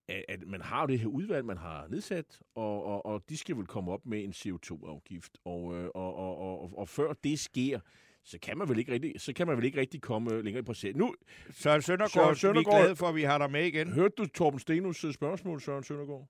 [0.08, 3.56] at, man har jo det her udvalg, man har nedsat, og, og, og de skal
[3.56, 5.38] vel komme op med en CO2-afgift.
[5.44, 7.80] Og, øh, og, og, og, og, og før det sker,
[8.24, 10.64] så kan man vel ikke rigtig, så kan man vel ikke rigtig komme længere i
[10.64, 10.98] processen.
[10.98, 11.14] Nu,
[11.50, 13.92] Søren Søndergaard, Søren Søndergaard, vi er glade for, at vi har dig med igen.
[13.92, 16.26] Hørte du Torben Stenus øh, spørgsmål, Søren Søndergaard?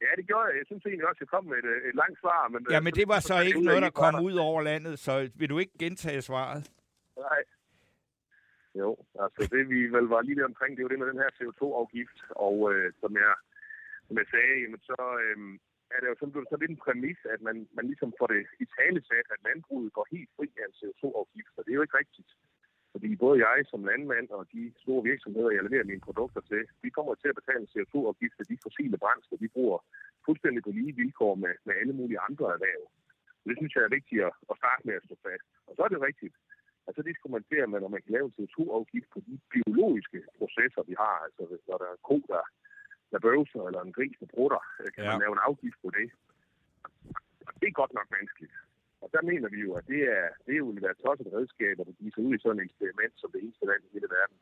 [0.00, 0.54] Ja, det gjorde jeg.
[0.58, 2.48] Jeg synes egentlig også, at jeg kom med et, øh, et langt svar.
[2.48, 5.30] Men, øh, ja, men det var så ikke noget, der kom ud over landet, så
[5.34, 6.70] vil du ikke gentage svaret?
[7.16, 7.42] Nej.
[8.74, 11.30] Jo, altså det vi vel var lige omkring, det er jo det med den her
[11.38, 13.34] CO2-afgift, og øh, som, jeg,
[14.06, 15.38] som jeg sagde, jamen så, øh,
[15.94, 18.66] er det jo sådan, så lidt en præmis, at man, man ligesom får det i
[18.78, 22.00] tale sat, at landbruget går helt fri af en CO2-afgift, og det er jo ikke
[22.02, 22.30] rigtigt.
[22.92, 26.90] Fordi både jeg som landmand og de store virksomheder, jeg leverer mine produkter til, vi
[26.90, 29.78] kommer til at betale en CO2-afgift for de fossile brændsler, vi bruger
[30.26, 32.82] fuldstændig på lige vilkår med, med alle mulige andre erhverv.
[33.48, 35.46] Det synes jeg er vigtigt at, at starte med at stå fast.
[35.68, 36.34] Og så er det rigtigt,
[36.86, 40.94] at så diskuterer man, om man kan lave en CO2-afgift på de biologiske processer, vi
[41.02, 41.16] har.
[41.26, 42.42] Altså når der er ko, der
[43.12, 45.10] der bøvser, eller en gris, der brutter, øh, kan ja.
[45.10, 46.08] man lave en afgift på det.
[47.48, 48.56] Og det er godt nok vanskeligt.
[49.02, 51.86] Og der mener vi jo, at det er, det er jo være tosset redskab, at
[52.00, 54.36] give sig ud i sådan et eksperiment som det eneste land i hele verden.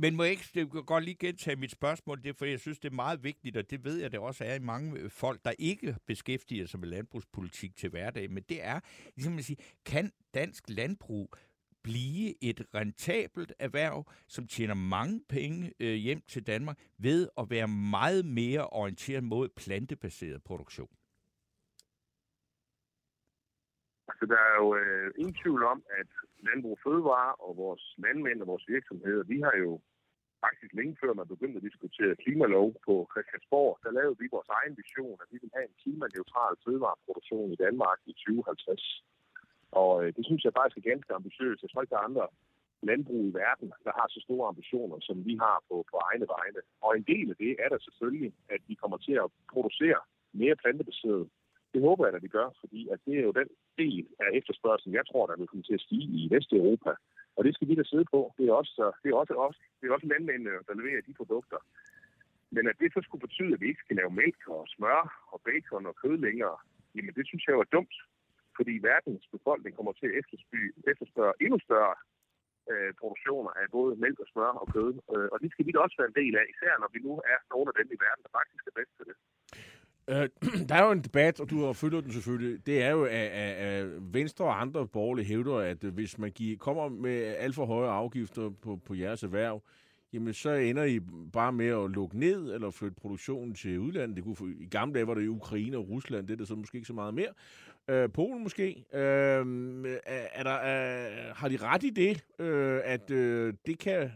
[0.00, 2.78] Men må jeg ikke jeg kan godt lige gentage mit spørgsmål, det for jeg synes,
[2.78, 5.44] det er meget vigtigt, og det ved jeg, det også er i mange øh, folk,
[5.44, 8.80] der ikke beskæftiger sig med landbrugspolitik til hverdag, men det er,
[9.16, 11.34] ligesom at sige, kan dansk landbrug
[11.82, 17.68] blive et rentabelt erhverv, som tjener mange penge øh, hjem til Danmark, ved at være
[17.68, 20.88] meget mere orienteret mod plantebaseret produktion?
[24.08, 26.10] Altså, der er jo øh, ingen tvivl om, at
[26.46, 29.80] Landbrug Fødevare og vores landmænd og vores virksomheder, vi har jo
[30.44, 34.74] faktisk længe før man begyndte at diskutere klimalov på Christiansborg, der lavede vi vores egen
[34.80, 39.04] vision, at vi vil have en klimaneutral fødevareproduktion i Danmark i 2050.
[39.72, 41.62] Og øh, det synes jeg faktisk er ganske ambitiøst.
[41.62, 42.26] Jeg tror ikke, der er andre
[42.82, 46.60] landbrug i verden, der har så store ambitioner, som vi har på, på egne vegne.
[46.84, 50.00] Og en del af det er der selvfølgelig, at vi kommer til at producere
[50.32, 51.28] mere plantebaseret.
[51.74, 54.94] Det håber jeg, at vi gør, fordi at det er jo den del af efterspørgselen,
[54.94, 56.92] jeg tror, der vil komme til at stige i Vesteuropa.
[57.36, 58.34] Og det skal vi da sidde på.
[58.38, 61.14] Det er også, øh, det er også, også, det er også landmændene, der leverer de
[61.20, 61.60] produkter.
[62.50, 65.00] Men at det så skulle betyde, at vi ikke skal lave mælk og smør
[65.32, 66.56] og bacon og kød længere,
[66.94, 67.94] jamen det synes jeg var dumt
[68.58, 70.16] fordi verdens befolkning kommer til at
[70.92, 71.94] efterspørge endnu større
[72.72, 74.92] øh, produktioner af både mælk og smør og kød.
[75.14, 77.12] Øh, og det skal vi da også være en del af, især når vi nu
[77.32, 79.16] er nogle af dem i verden, der faktisk er bedst til det.
[80.12, 80.26] Øh,
[80.68, 82.66] der er jo en debat, og du har følt den selvfølgelig.
[82.66, 83.86] Det er jo, at, at, at
[84.18, 88.50] Venstre og andre borgerlige hævder, at hvis man giver, kommer med alt for høje afgifter
[88.64, 89.62] på, på jeres erhverv,
[90.12, 91.00] jamen så ender I
[91.32, 94.16] bare med at lukke ned eller flytte produktionen til udlandet.
[94.16, 96.54] Det kunne, I gamle dage var det i Ukraine og Rusland, det er der så
[96.54, 97.32] måske ikke så meget mere.
[97.90, 98.84] Øh, Polen måske.
[98.92, 99.46] Øh,
[100.38, 104.10] er der, er, har de ret i det, øh, at øh, det kan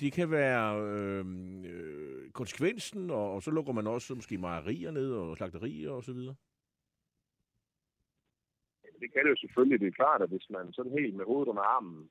[0.00, 1.24] det kan være øh,
[1.64, 6.12] øh, konsekvensen, og, og så lukker man også måske mejerier ned og slagterier og så
[6.12, 6.34] videre?
[9.00, 9.80] Det kan det jo selvfølgelig.
[9.80, 12.10] Det er klart, at hvis man sådan helt med hovedet under armen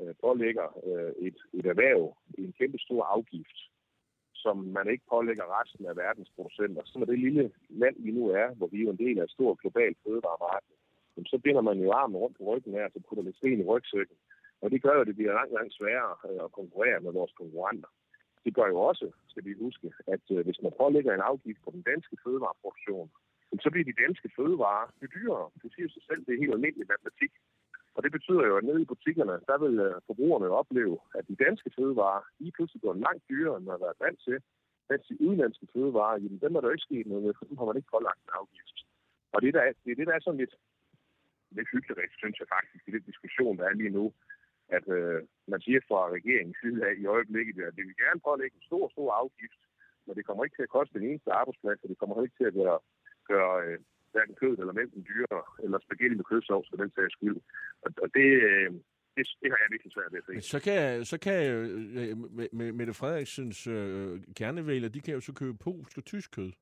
[0.00, 3.58] øh, pålægger øh, et, et erhverv en kæmpe stor afgift,
[4.44, 6.82] som man ikke pålægger resten af verdens producenter.
[6.84, 7.44] Så med det lille
[7.82, 10.74] land, vi nu er, hvor vi er jo en del af et stort globalt fødevaremarked,
[11.32, 14.16] så binder man jo armen rundt på ryggen her, så putter lidt sten i rygsækken.
[14.62, 17.32] Og det gør jo, at det bliver langt, langt sværere øh, at konkurrere med vores
[17.40, 17.90] konkurrenter.
[18.44, 21.70] Det gør jo også, skal vi huske, at øh, hvis man pålægger en afgift på
[21.76, 23.10] den danske fødevareproduktion,
[23.64, 25.50] så bliver de danske fødevarer dyrere.
[25.62, 27.32] Det siger sig selv, det er helt almindelig matematik.
[27.96, 31.36] Og det betyder jo, at nede i butikkerne, der vil øh, forbrugerne opleve, at de
[31.44, 34.36] danske fødevarer lige pludselig går langt dyrere, end man har været vant til.
[34.90, 37.66] Mens de udenlandske fødevarer, jamen, dem er der ikke sket noget med, for dem har
[37.68, 38.76] man ikke pålagt en afgift.
[39.34, 40.54] Og det, der er, det er det, der er sådan lidt,
[41.56, 44.04] lidt hyggeligt, synes jeg faktisk, i den diskussion, der er lige nu,
[44.76, 45.20] at øh,
[45.52, 48.84] man siger fra regeringens side af i øjeblikket, at vi vil gerne pålægge en stor,
[48.94, 49.60] stor afgift,
[50.06, 52.50] men det kommer ikke til at koste den eneste arbejdsplads, og det kommer ikke til
[52.50, 52.78] at gøre,
[53.32, 53.78] gøre øh,
[54.14, 57.38] hverken kødet eller mælken dyrere, eller spaghetti med kødsovs for den sags skyld.
[57.84, 58.70] Og, og det, øh,
[59.16, 60.48] det, det har jeg virkelig svært ved at se.
[60.54, 62.16] Så kan, så kan øh,
[62.58, 66.52] med, Mette Frederiksens øh, kernevælger, de kan jo så købe polsk og tysk kød.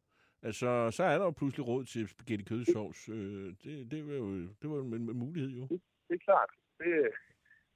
[0.48, 3.08] Altså, så er der jo pludselig råd til spaghetti kødsovs.
[3.08, 4.26] Øh, det, det, var jo,
[4.60, 5.62] det var jo en, en mulighed, jo.
[5.62, 6.50] Det, det er klart.
[6.78, 6.88] Det,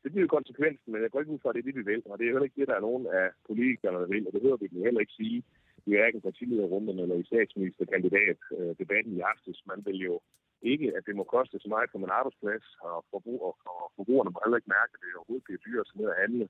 [0.02, 1.90] det bliver jo konsekvensen, men jeg går ikke ud fra, at det er det, vi
[1.92, 2.02] vil.
[2.06, 4.26] Og det er heller ikke det, der er nogen af politikerne, der vil.
[4.26, 5.42] Og det hører vi heller ikke sige
[5.86, 9.58] i hverken partilederrunden eller i statsministerkandidatdebatten øh, i aftes.
[9.66, 10.20] Man vil jo
[10.62, 14.38] ikke, at det må koste så meget for en arbejdsplads, og, forbruger, og forbrugerne må
[14.44, 16.48] heller ikke mærke, at det overhovedet bliver dyrere ned at handle.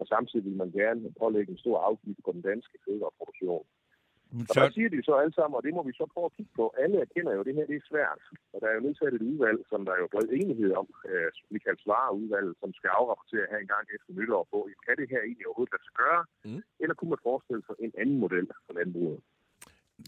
[0.00, 3.66] Og samtidig vil man gerne pålægge en stor afgift på den danske fødevareproduktion.
[4.32, 4.50] Så...
[4.50, 6.52] Og der siger de så alle sammen, og det må vi så prøve at kigge
[6.60, 6.64] på.
[6.82, 8.20] Alle erkender jo, at det her det er svært.
[8.52, 11.28] Og der er jo nedsat et udvalg, som der er jo bred enighed om, øh,
[11.54, 15.20] Michael Svare udvalg, som skal afrapportere her en gang efter nytår på, kan det her
[15.28, 16.22] egentlig overhovedet lade sig gøre?
[16.46, 16.62] Mm.
[16.82, 19.20] Eller kunne man forestille sig en anden model for landbruget?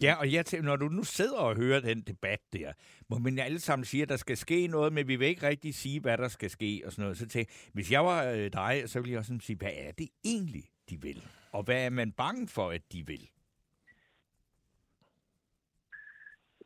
[0.01, 2.73] Ja, og jeg tænker, når du nu sidder og hører den debat der,
[3.07, 5.75] hvor man alle sammen siger, at der skal ske noget, men vi vil ikke rigtig
[5.75, 7.17] sige, hvad der skal ske og sådan noget.
[7.17, 10.09] Så tænker hvis jeg var øh, dig, så ville jeg også sige, hvad er det
[10.25, 11.23] egentlig, de vil?
[11.51, 13.29] Og hvad er man bange for, at de vil?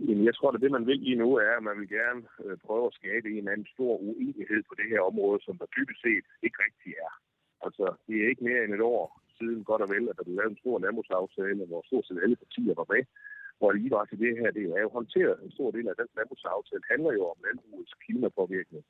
[0.08, 2.58] Jamen, jeg tror, at det, man vil lige nu, er, at man vil gerne øh,
[2.66, 6.00] prøve at skabe en eller anden stor uenighed på det her område, som der typisk
[6.02, 7.14] set ikke rigtig er.
[7.66, 9.06] Altså, det er ikke mere end et år
[9.38, 12.38] siden godt og vel, at der blev lavet en stor landbrugsaftale, hvor stort set alle
[12.44, 13.04] partier var med.
[13.58, 15.38] Hvor lige var til det her, det er jo håndteret.
[15.40, 18.84] En stor del af den landbrugsaftale handler jo om landbrugets klimapåvirkning.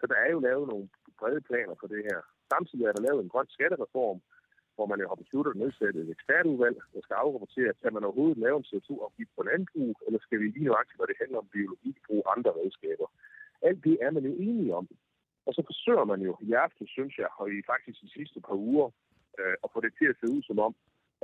[0.00, 0.86] Så der er jo lavet nogle
[1.20, 2.18] brede planer for det her.
[2.52, 4.18] Samtidig er der lavet en grøn skattereform,
[4.76, 8.38] hvor man jo har besluttet at nedsætte et ekspertudvalg, der skal afrapportere, kan man overhovedet
[8.44, 11.90] lave en CO2-afgift på landbrug, eller skal vi lige nøjagtigt, når det handler om biologi,
[12.06, 13.08] bruge andre redskaber.
[13.68, 14.86] Alt det er man jo enige om.
[15.46, 18.58] Og så forsøger man jo i aften, synes jeg, og i faktisk de sidste par
[18.70, 18.88] uger,
[19.40, 20.72] øh, at få det til at se ud som om,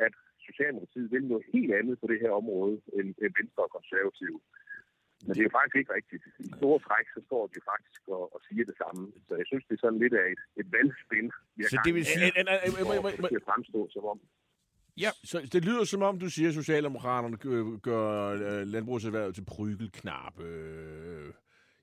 [0.07, 0.15] at
[0.49, 4.41] Socialdemokratiet vil noget helt andet på det her område end, end Venstre og Konservative.
[5.27, 6.23] Men det er faktisk ikke rigtigt.
[6.39, 9.03] I store træk, så står de faktisk og, og siger det samme.
[9.27, 11.27] Så jeg synes, det er sådan lidt af et, et valgspin.
[11.73, 12.33] Så det vil sige...
[13.37, 14.19] Det fremstå som om.
[14.97, 15.11] Ja.
[15.25, 20.41] Så det lyder som om, du siger, at Socialdemokraterne gør, gør øh, landbrugserhvervet til prygelknap
[20.41, 21.33] øh,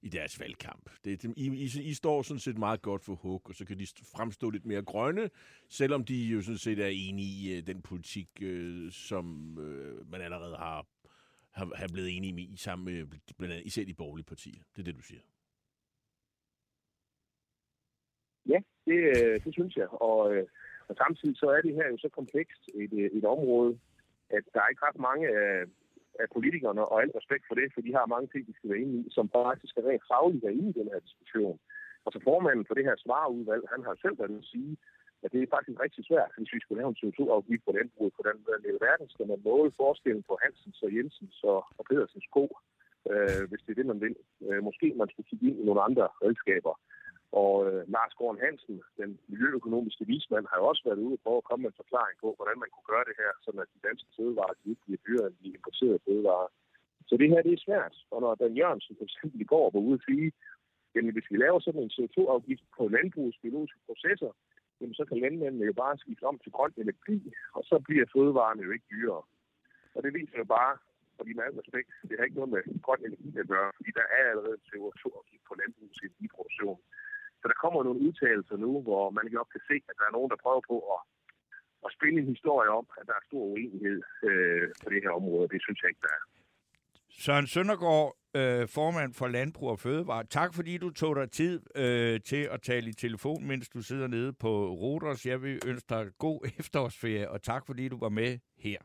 [0.02, 0.89] i deres valgkamp.
[1.06, 3.88] Det, I, I, I står sådan set meget godt for hug, og så kan de
[4.15, 5.30] fremstå lidt mere grønne,
[5.69, 10.21] selvom de jo sådan set er enige i uh, den politik, uh, som uh, man
[10.21, 10.86] allerede har
[11.51, 13.05] har, har blevet enige i sammen med
[13.38, 14.62] blandt andet især de borgerlige partier.
[14.75, 15.21] Det er det, du siger.
[18.45, 19.88] Ja, det, øh, det synes jeg.
[19.89, 20.47] Og, øh,
[20.88, 23.79] og samtidig så er det her jo så komplekst et, øh, et område,
[24.29, 25.65] at der er ikke ret mange af,
[26.19, 28.83] af politikerne, og alt respekt for det, for de har mange ting, de skal være
[28.83, 31.59] inde i, som faktisk er rent fagligt er inde i den her diskussion.
[32.05, 34.77] Og så formanden for det her svarudvalg, han har selv været at sige,
[35.23, 38.38] at det er faktisk rigtig svært, hvis vi skulle lave en CO2-afgift på landbruget Hvordan
[38.47, 42.45] den der verden, skal man måle forskellen på Hansens og Jensens og, og Pedersens sko,
[43.12, 44.15] øh, hvis det er det, man vil.
[44.47, 46.73] Øh, måske man skulle kigge ind i nogle andre redskaber.
[47.41, 51.47] Og øh, Lars Gården Hansen, den miljøøkonomiske vismand, har jo også været ude for at
[51.47, 54.10] komme med en forklaring på, hvordan man kunne gøre det her, så at de danske
[54.17, 56.49] fødevarer de ikke bliver dyrere end de importerede fødevarer.
[57.10, 57.95] Så det her det er svært.
[58.13, 60.27] Og når Dan Jørgensen for eksempel i går var ude at sige,
[60.95, 64.32] jamen hvis vi laver sådan en CO2-afgift på landbrugets biologiske processer,
[64.80, 68.63] jamen så kan landmændene jo bare skifte om til grøn energi, og så bliver fødevarene
[68.63, 69.24] jo ikke dyrere.
[69.96, 70.74] Og det viser jo bare,
[71.18, 74.08] og i meget respekt, det har ikke noget med grøn energi at gøre, fordi der
[74.18, 76.80] er allerede CO2-afgift på landbrugets energiproduktion.
[77.39, 80.32] Så der kommer nogle udtalelser nu, hvor man godt kan se, at der er nogen,
[80.34, 81.02] der prøver på at,
[81.86, 85.52] at spille en historie om, at der er stor uenighed øh, på det her område.
[85.54, 86.24] Det synes jeg ikke, der er.
[87.19, 90.23] Søren Søndergaard, øh, formand for Landbrug og Fødevare.
[90.23, 94.08] Tak fordi du tog dig tid øh, til at tale i telefon, mens du sidder
[94.08, 95.25] nede på Roders.
[95.25, 98.77] Jeg vil ønske dig god efterårsferie, og tak fordi du var med her.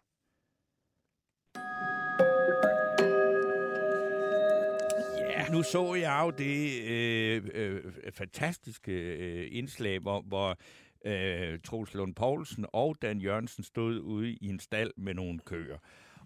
[5.19, 10.59] Ja, nu så jeg jo det øh, øh, fantastiske øh, indslag, hvor, hvor
[11.05, 15.79] øh, Troels Lund Poulsen og Dan Jørgensen stod ude i en stald med nogle køer.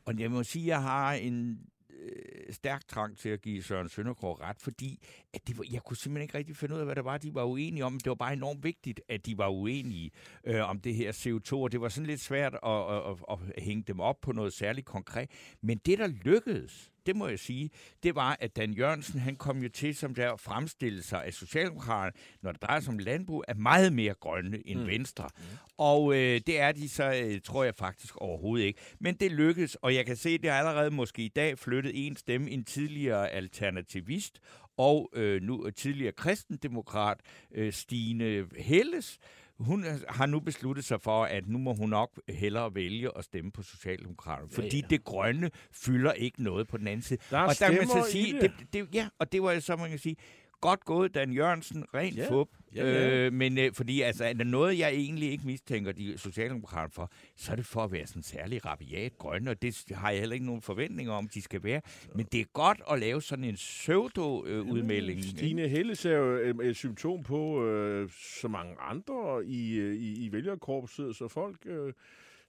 [0.06, 1.58] Og jeg må sige, at jeg har en
[1.98, 5.02] øh, stærk trang til at give Søren Søndergaard ret, fordi
[5.34, 7.34] at det var, jeg kunne simpelthen ikke rigtig finde ud af, hvad det var, de
[7.34, 8.00] var uenige om.
[8.00, 10.10] Det var bare enormt vigtigt, at de var uenige
[10.44, 13.62] øh, om det her CO2, og det var sådan lidt svært at, at, at, at
[13.62, 15.30] hænge dem op på noget særligt konkret.
[15.60, 17.70] Men det, der lykkedes, det må jeg sige,
[18.02, 22.12] det var, at Dan Jørgensen, han kom jo til som der fremstille sig af Socialdemokraterne,
[22.42, 24.86] når det drejer sig om landbrug, er meget mere grønne end mm.
[24.86, 25.28] Venstre.
[25.38, 25.44] Mm.
[25.78, 28.80] Og øh, det er de så, øh, tror jeg faktisk overhovedet ikke.
[29.00, 32.06] Men det lykkedes, og jeg kan se, at det har allerede måske i dag flyttet
[32.06, 34.40] en stemme, en tidligere alternativist,
[34.76, 37.18] og øh, nu tidligere kristendemokrat,
[37.54, 39.18] øh, Stine Helles,
[39.60, 43.50] hun har nu besluttet sig for, at nu må hun nok hellere vælge at stemme
[43.50, 44.86] på Socialdemokraterne, fordi ja, ja.
[44.90, 47.20] det grønne fylder ikke noget på den anden side.
[47.30, 48.52] Der og der man så sige, det.
[48.58, 50.16] Det, det, ja, og det var så, man kan sige,
[50.60, 52.30] godt gået, Dan Jørgensen, rent ja.
[52.30, 52.48] fup.
[52.74, 53.26] Ja, ja.
[53.26, 57.10] Øh, men øh, fordi altså, er der noget, jeg egentlig ikke mistænker de socialdemokrater for,
[57.36, 60.34] så er det for at være sådan særlig rabiat grønne, og det har jeg heller
[60.34, 61.80] ikke nogen forventninger om, de skal være.
[62.14, 65.18] Men det er godt at lave sådan en pseudo-udmelding.
[65.18, 69.94] Øh, Stine Helles er jo et, et symptom på øh, så mange andre i, øh,
[69.96, 71.56] i, i vælgerkorpset, så folk...
[71.66, 71.92] Øh,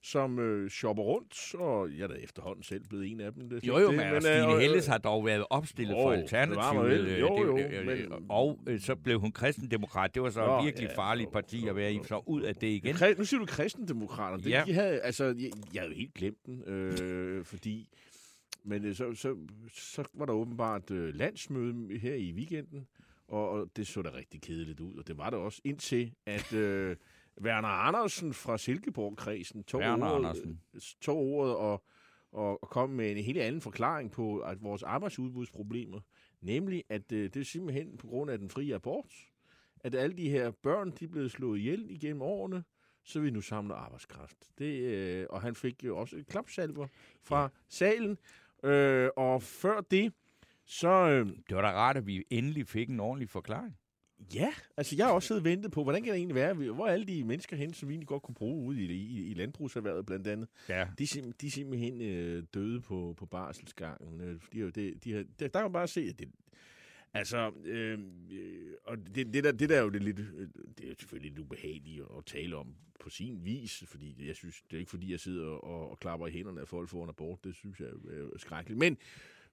[0.02, 3.48] som øh, shopper rundt, og jeg er da efterhånden selv blevet en af dem.
[3.48, 6.12] Det, jo, jo, det, men, men Stine øh, Helles har dog været opstillet jo, for
[6.12, 7.00] Alternativet.
[7.00, 10.14] Øh, jo, jo, det, men, og øh, så blev hun kristendemokrat.
[10.14, 12.66] Det var så et virkelig ja, farligt parti at være i, så ud af det
[12.66, 12.96] igen.
[13.18, 14.42] Nu siger du kristendemokraterne.
[14.42, 14.62] Det, ja.
[14.66, 17.88] de havde, altså, jeg, jeg havde jo helt glemt den, øh, fordi...
[18.64, 19.36] Men øh, så, så,
[19.74, 22.86] så var der åbenbart øh, landsmøde her i weekenden,
[23.28, 26.52] og, og det så da rigtig kedeligt ud, og det var det også indtil, at...
[26.52, 26.96] Øh,
[27.40, 30.60] Werner Andersen fra Silkeborg-kredsen tog Werner ordet, Andersen.
[31.00, 31.84] tog ordet og,
[32.32, 36.00] og, og kom med en helt anden forklaring på at vores arbejdsudbudsproblemer.
[36.40, 39.14] Nemlig, at øh, det er simpelthen på grund af den frie abort,
[39.80, 42.64] at alle de her børn, de er blevet slået ihjel igennem årene,
[43.04, 44.36] så vi nu samler arbejdskraft.
[44.58, 46.86] Det, øh, og han fik jo også et klapsalver
[47.22, 47.48] fra ja.
[47.68, 48.18] salen.
[48.64, 50.12] Øh, og før det,
[50.64, 50.88] så...
[50.88, 53.76] Øh, det var da rart, at vi endelig fik en ordentlig forklaring.
[54.34, 56.86] Ja, altså jeg har også siddet og ventet på, hvordan kan det egentlig være, hvor
[56.86, 59.34] er alle de mennesker hen, som vi egentlig godt kunne bruge ude i, i, i
[59.34, 60.48] landbrugserhvervet blandt andet.
[60.68, 60.86] Ja.
[60.98, 61.06] De,
[61.40, 64.20] de er simpelthen øh, døde på, på barselsgangen.
[64.20, 66.28] Øh, de, de, de har, der, kan man bare se, at det,
[67.14, 67.98] Altså, øh,
[68.84, 70.16] og det, det, der, det der er jo det lidt,
[70.78, 74.76] det er selvfølgelig lidt ubehageligt at tale om på sin vis, fordi jeg synes, det
[74.76, 77.44] er ikke fordi, jeg sidder og, og klapper i hænderne af folk for en abort,
[77.44, 78.78] det synes jeg er skrækkeligt.
[78.78, 78.96] Men,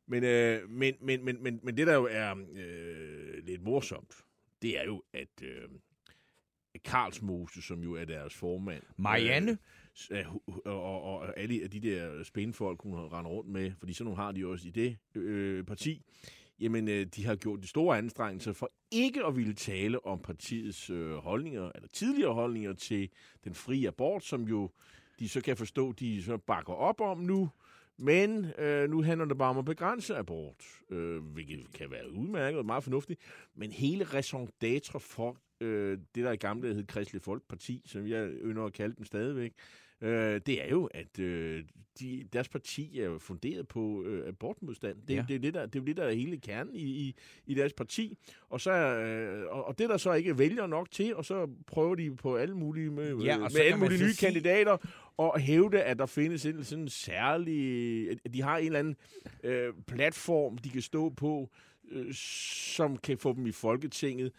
[0.06, 4.24] men, øh, men, men, men, men, men det der jo er øh, lidt morsomt,
[4.62, 5.70] det er jo, at øh,
[6.84, 8.84] Karlsmose, som jo er deres formand...
[8.98, 9.58] Marianne?
[10.12, 10.36] Øh,
[10.66, 14.32] og, og, og alle de der spænfolk, hun render rundt med, fordi sådan nogle har
[14.32, 16.02] de også i det øh, parti,
[16.60, 20.90] jamen øh, de har gjort de store anstrengelser for ikke at ville tale om partiets
[20.90, 23.10] øh, holdninger, eller tidligere holdninger til
[23.44, 24.70] den frie abort, som jo
[25.20, 27.50] de så kan forstå, de så bakker op om nu.
[27.98, 32.60] Men øh, nu handler det bare om at begrænse abort, øh, hvilket kan være udmærket
[32.60, 33.20] og meget fornuftigt.
[33.56, 38.30] Men hele raison d'être for øh, det, der i gamle hed Kristelig Folkeparti, som jeg
[38.30, 39.54] ynder at kalde dem stadigvæk,
[40.02, 41.64] øh, det er jo, at øh,
[42.00, 44.98] de, deres parti er funderet på øh, abortmodstand.
[45.08, 45.26] Det, ja.
[45.28, 47.54] det, er det, der, det er jo det, der er hele kernen i, i, i
[47.54, 48.18] deres parti.
[48.50, 51.96] Og, så, øh, og, og det, der så ikke vælger nok til, og så prøver
[51.96, 54.28] de på alle mulige, med, ja, med alle mulige nye sige...
[54.28, 54.78] kandidater
[55.18, 58.10] og hævde, at der findes en sådan særlig...
[58.26, 58.96] At de har en eller anden
[59.44, 61.50] øh, platform, de kan stå på,
[61.92, 64.32] øh, som kan få dem i Folketinget.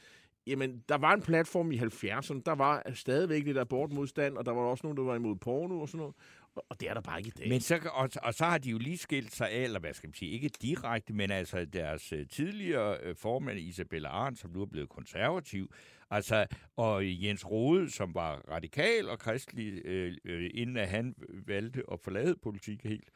[0.46, 4.62] Jamen, der var en platform i 70'erne, der var stadigvæk lidt abortmodstand, og der var
[4.62, 6.14] også nogen, der var imod porno og sådan noget.
[6.54, 7.48] Og det er der bare ikke i dag.
[7.48, 10.08] Men så, og, og så har de jo lige skilt sig af, eller hvad skal
[10.08, 14.62] man sige, ikke direkte, men altså deres øh, tidligere øh, formand Isabella Arndt, som nu
[14.62, 15.70] er blevet konservativ,
[16.10, 16.46] altså,
[16.76, 21.14] og Jens Rode, som var radikal og kristelig, uh, uh, inden at han
[21.46, 23.10] valgte at forlade politik helt,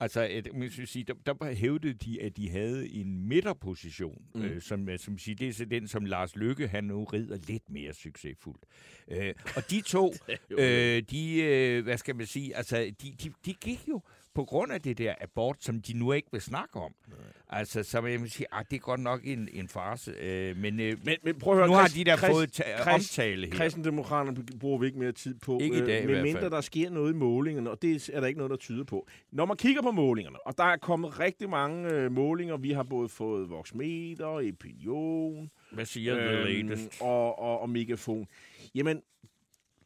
[0.00, 4.42] Altså, at, man skal sige, der, der hævdede de, at de havde en midterposition, mm.
[4.42, 7.38] øh, som, øh, som siger, det er så den, som Lars Lykke, han nu rider
[7.48, 8.64] lidt mere succesfuldt.
[9.08, 10.14] Øh, og de to,
[10.58, 14.00] øh, de, øh, hvad skal man sige, altså, de, de, de gik jo
[14.36, 16.94] på grund af det der abort, som de nu ikke vil snakke om.
[17.08, 17.18] Nej.
[17.48, 20.10] Altså, så vil jeg sige, at ah, det er godt nok en, en farse.
[20.10, 22.94] Øh, men, øh, men, men prøv at høre, nu har de der Christ, fået ta-
[22.94, 23.52] omtale her.
[23.54, 25.58] Kristendemokraterne bruger vi ikke mere tid på.
[25.58, 28.26] Ikke i dag øh, med mindre der sker noget i målingerne, og det er der
[28.26, 29.06] ikke noget, der tyder på.
[29.32, 32.82] Når man kigger på målingerne, og der er kommet rigtig mange øh, målinger, vi har
[32.82, 38.26] både fået Voxmeter, Opinion, Hvad siger øh, og, og, og Megafon.
[38.74, 39.02] Jamen,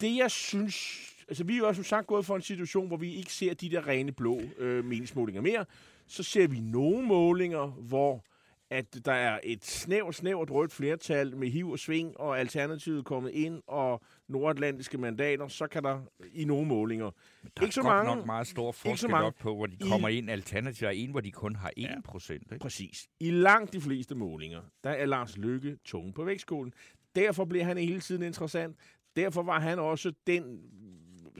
[0.00, 2.96] det jeg synes altså vi er jo også som sagt gået for en situation, hvor
[2.96, 5.64] vi ikke ser de der rene blå øh, meningsmålinger mere.
[6.06, 8.24] Så ser vi nogle målinger, hvor
[8.70, 13.30] at der er et snævert, snævert rødt flertal med hiv og sving, og Alternativet kommet
[13.30, 16.00] ind, og nordatlantiske mandater, så kan der
[16.32, 17.10] i nogle målinger.
[17.42, 20.08] Men der ikke er så mange, nok meget stor forskel op på, hvor de kommer
[20.08, 20.30] I, ind.
[20.30, 22.42] Alternativet er en, hvor de kun har 1 ja, procent.
[22.42, 22.62] Ikke?
[22.62, 23.08] Præcis.
[23.20, 26.72] I langt de fleste målinger, der er Lars Lykke tunge på vægtskålen.
[27.14, 28.76] Derfor bliver han hele tiden interessant.
[29.16, 30.60] Derfor var han også den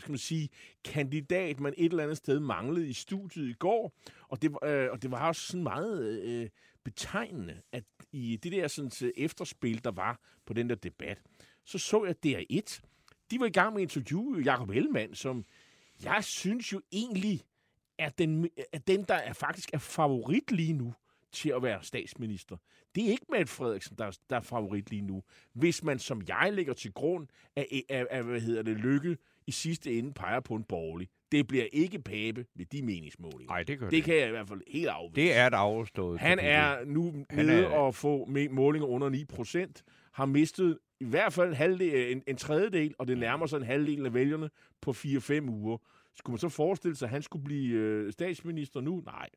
[0.01, 0.49] skal man sige,
[0.85, 3.93] kandidat, man et eller andet sted manglede i studiet i går.
[4.29, 6.49] Og det, øh, og det var også sådan meget øh,
[6.85, 11.23] betegnende, at i det der sådan, øh, efterspil, der var på den der debat,
[11.65, 12.81] så så jeg DR1.
[13.31, 15.45] De var i gang med at interviewe Jacob Ellemann, som
[16.05, 17.43] jeg synes jo egentlig
[17.99, 20.95] er den, er den der er faktisk er favorit lige nu
[21.33, 22.57] til at være statsminister.
[22.95, 25.23] Det er ikke Mette Frederiksen, der, der er favorit lige nu.
[25.53, 29.17] Hvis man, som jeg ligger til grund, af, af, af hvad hedder det, lykke
[29.51, 31.09] i sidste ende peger på en borgerlig.
[31.33, 33.47] Det bliver ikke Pape med de meningsmålinger.
[33.53, 33.93] Nej, det gør det.
[33.93, 35.15] Det kan jeg i hvert fald helt afvise.
[35.21, 36.21] Det er et afstået.
[36.21, 39.83] Han er nu Han nede er- og få målinger under 9 procent.
[40.13, 43.63] Har mistet i hvert fald en, halvdel, en, en tredjedel, og det nærmer sig en
[43.63, 45.79] halvdel af vælgerne på 4-5 uger.
[46.15, 49.03] Skulle man så forestille sig, at han skulle blive øh, statsminister nu?
[49.07, 49.29] Nej.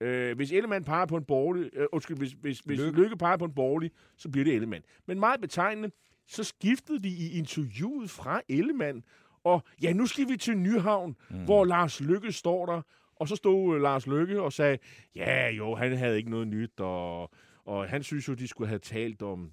[0.00, 2.78] Øh, hvis Ellemann peger på en borgerlig, øh, undskyld, hvis, hvis, hvis.
[2.80, 3.02] Lykke.
[3.02, 4.84] Lykke peger på en borgerlig, så bliver det Ellemann.
[5.06, 5.90] Men meget betegnende,
[6.28, 9.02] så skiftede de i interviewet fra Ellemann,
[9.44, 11.44] og ja, nu skal vi til Nyhavn, mm.
[11.44, 12.82] hvor Lars Lykke står der,
[13.16, 14.78] og så stod øh, Lars Lykke og sagde,
[15.16, 17.30] ja jo, han havde ikke noget nyt, og,
[17.64, 19.52] og han synes jo, de skulle have talt om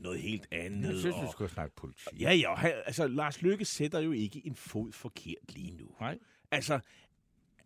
[0.00, 0.90] noget helt andet.
[0.90, 2.20] Jeg synes, og, vi skulle snakke politik.
[2.20, 5.86] Ja, ja, han, altså Lars Lykke sætter jo ikke en fod forkert lige nu.
[6.00, 6.18] Nej.
[6.50, 6.80] Altså,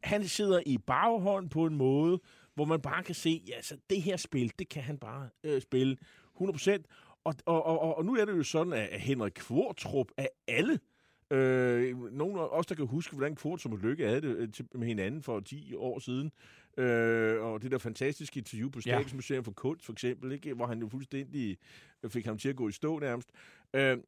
[0.02, 2.20] han sidder i baghånd på en måde,
[2.54, 5.62] hvor man bare kan se, ja, så det her spil, det kan han bare øh,
[5.62, 5.96] spille
[6.40, 6.82] 100%.
[7.24, 10.78] Og, og, og, og nu er det jo sådan, at Henrik Kvartrup af alle,
[11.30, 14.66] øh, nogle af os, der kan huske, hvordan Kvartrup og Lykke havde det øh, til,
[14.74, 16.32] med hinanden for 10 år siden,
[16.76, 18.92] øh, og det der fantastiske interview på Ja.
[18.92, 20.54] Statens Museum for Kunst, for eksempel, ikke?
[20.54, 21.58] hvor han jo fuldstændig
[22.08, 23.28] fik ham til at gå i stå nærmest.
[23.74, 23.98] Øh,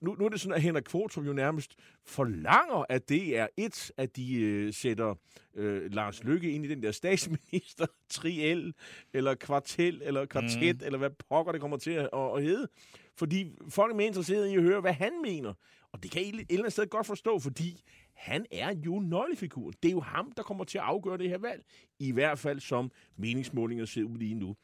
[0.00, 3.90] nu, nu er det sådan, at Henrik Kvartrup jo nærmest forlanger, at det er et,
[3.96, 5.14] at de øh, sætter
[5.54, 8.74] øh, Lars Lykke ind i den der statsminister triel,
[9.12, 10.86] eller kvartel, eller kvartet, mm.
[10.86, 12.68] eller hvad pokker det kommer til at, at, at hedde.
[13.16, 15.54] Fordi folk er mere interesserede i at høre, hvad han mener.
[15.92, 17.82] Og det kan jeg et eller andet sted godt forstå, fordi
[18.14, 19.74] han er jo nøglefiguren.
[19.82, 21.64] Det er jo ham, der kommer til at afgøre det her valg.
[21.98, 24.56] I hvert fald som meningsmålinger ser ud lige nu.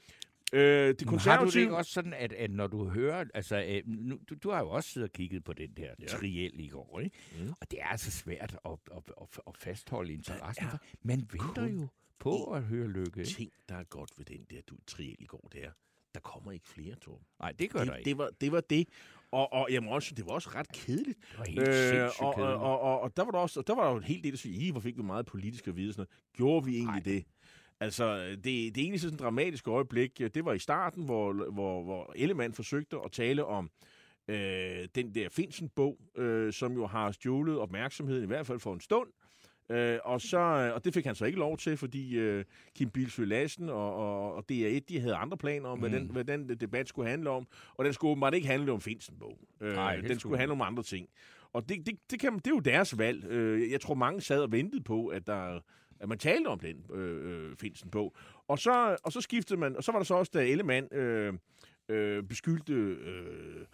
[0.52, 1.62] Øh, det Men Har du det konservative...
[1.62, 3.24] ikke også sådan, at, at når du hører...
[3.34, 6.06] Altså, øh, nu, du, du har jo også siddet og kigget på den der ja.
[6.06, 7.16] triel i går, ikke?
[7.40, 7.48] Mm.
[7.60, 10.64] Og det er altså svært at, at, at, at fastholde interessen.
[10.66, 10.78] er for.
[11.02, 11.86] Man venter jo
[12.18, 13.24] på at høre lykke.
[13.24, 15.70] ting, der er godt ved den der du triel i går, det er,
[16.14, 17.26] der kommer ikke flere, Torben.
[17.40, 18.10] Nej, det gør der Det, ikke.
[18.10, 18.88] det, var, det var det.
[19.32, 21.18] Og, og jamen også, det var også ret kedeligt.
[21.30, 23.74] Det var helt sindssygt og, og, og, og, og, der var der også, og der
[23.74, 25.92] var jo en hel del, der sagde, "Ih, hvor fik vi meget politisk at vide.
[25.92, 26.32] Sådan noget.
[26.36, 27.14] Gjorde vi egentlig Nej.
[27.14, 27.24] det?
[27.80, 32.54] Altså, det, det eneste sådan dramatiske øjeblik, det var i starten, hvor, hvor, hvor Ellemann
[32.54, 33.70] forsøgte at tale om
[34.28, 38.80] øh, den der Finsen-bog, øh, som jo har stjålet opmærksomheden, i hvert fald for en
[38.80, 39.08] stund.
[39.70, 40.38] Øh, og, så,
[40.74, 42.44] og det fik han så ikke lov til, fordi øh,
[42.76, 45.80] Kim Bilsø Lassen og, og, og DR1, de havde andre planer om, mm.
[45.80, 47.46] hvad, den, hvad den debat skulle handle om.
[47.76, 49.38] Og den skulle åbenbart ikke handle om Finsen-bog.
[49.60, 51.08] Øh, Nej, det den skulle skulle handle om andre ting.
[51.52, 53.24] Og det, det, det, kan, det er jo deres valg.
[53.24, 55.60] Øh, jeg tror, mange sad og ventede på, at der
[56.00, 58.16] at man talte om den øh, øh, Finsen bog.
[58.48, 61.34] Og så, og så skiftede man, og så var der så også, da Ellemann øh,
[61.88, 63.66] øh, beskyldte øh, øh,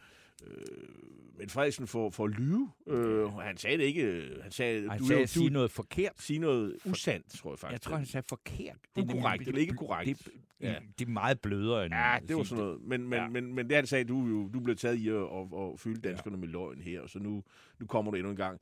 [1.45, 2.71] Mette Frederiksen for, for at lyve.
[2.87, 4.31] Øh, og han sagde det ikke.
[4.43, 6.13] Han sagde, Han du, sagde du, sige noget forkert.
[6.19, 7.73] sige noget usandt, tror jeg faktisk.
[7.73, 8.77] Jeg tror, han sagde forkert.
[8.97, 10.19] Det er Ukorrekt, nemlig- eller ikke korrekt.
[10.25, 10.73] Det, Ja.
[10.73, 10.79] ja.
[10.99, 12.81] det er meget blødere end Ja, det var sådan noget.
[12.83, 13.23] Men, men, Ja.
[13.23, 13.29] ja.
[13.29, 16.01] men, men det han sagde, du, jo, du blev taget i at, at, at fylde
[16.01, 17.43] danskerne med løgn her, og så nu,
[17.81, 18.61] nu kommer du endnu en gang.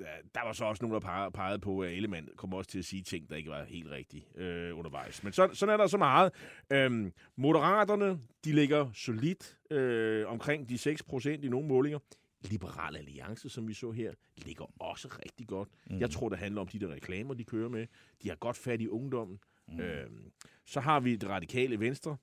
[0.00, 0.04] Ja,
[0.34, 2.84] Der var så også nogen, der pegede, pegede på, at Ellemann kom også til at
[2.84, 5.22] sige ting, der ikke var helt rigtige øh, undervejs.
[5.24, 6.32] Men så, sådan er der så meget.
[6.72, 11.98] Øhm, Moderaterne, de ligger solidt øh, omkring de 6 procent i nogle målinger.
[12.44, 15.68] Liberal Alliance, som vi så her, ligger også rigtig godt.
[15.90, 15.98] Mm.
[15.98, 17.86] Jeg tror, det handler om de der reklamer, de kører med.
[18.22, 19.38] De har godt fat i ungdommen.
[19.68, 19.80] Mm.
[19.80, 20.32] Øhm,
[20.64, 22.16] så har vi det radikale venstre.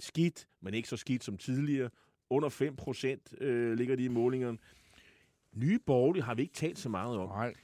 [0.00, 1.90] Skidt, men ikke så skidt som tidligere.
[2.30, 4.58] Under 5 procent øh, ligger de i målingerne.
[5.52, 7.28] Nye borgerlige har vi ikke talt så meget om.
[7.28, 7.54] Nej,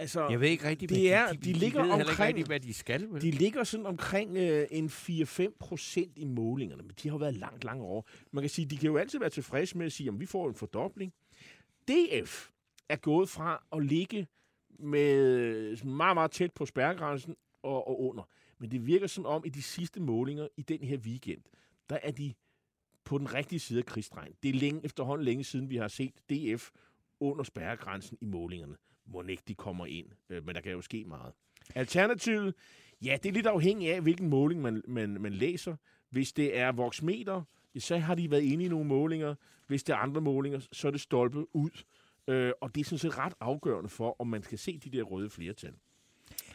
[0.00, 2.60] Altså, jeg ved ikke rigtig, det er- de, de de, ligger ved omkring- rigtig, hvad
[2.60, 3.06] de skal.
[3.12, 3.22] Vel?
[3.22, 7.34] De ligger sådan omkring øh, en 4-5 procent i målingerne, men de har jo været
[7.34, 8.02] langt, langt over.
[8.32, 10.48] Man kan sige, de kan jo altid være tilfredse med at sige, at vi får
[10.48, 11.12] en fordobling.
[11.88, 12.48] DF
[12.88, 14.26] er gået fra at ligge
[14.78, 18.22] med sådan meget, meget tæt på spærregrænsen og, og under.
[18.58, 21.42] Men det virker som om, i de sidste målinger i den her weekend,
[21.90, 22.34] der er de
[23.04, 24.32] på den rigtige side af krigsdrejen.
[24.42, 26.70] Det er længe, efterhånden længe siden, vi har set DF
[27.20, 28.76] under spærregrænsen i målingerne.
[29.12, 31.32] Må ikke de kommer ind, øh, men der kan jo ske meget.
[31.74, 32.54] Alternativet,
[33.02, 35.76] ja, det er lidt afhængigt af, hvilken måling man, man, man læser.
[36.10, 37.42] Hvis det er voksmeter,
[37.78, 39.34] så har de været inde i nogle målinger.
[39.66, 41.70] Hvis det er andre målinger, så er det stolpe ud.
[42.28, 45.02] Øh, og det er sådan set ret afgørende for, om man skal se de der
[45.02, 45.74] røde flertal.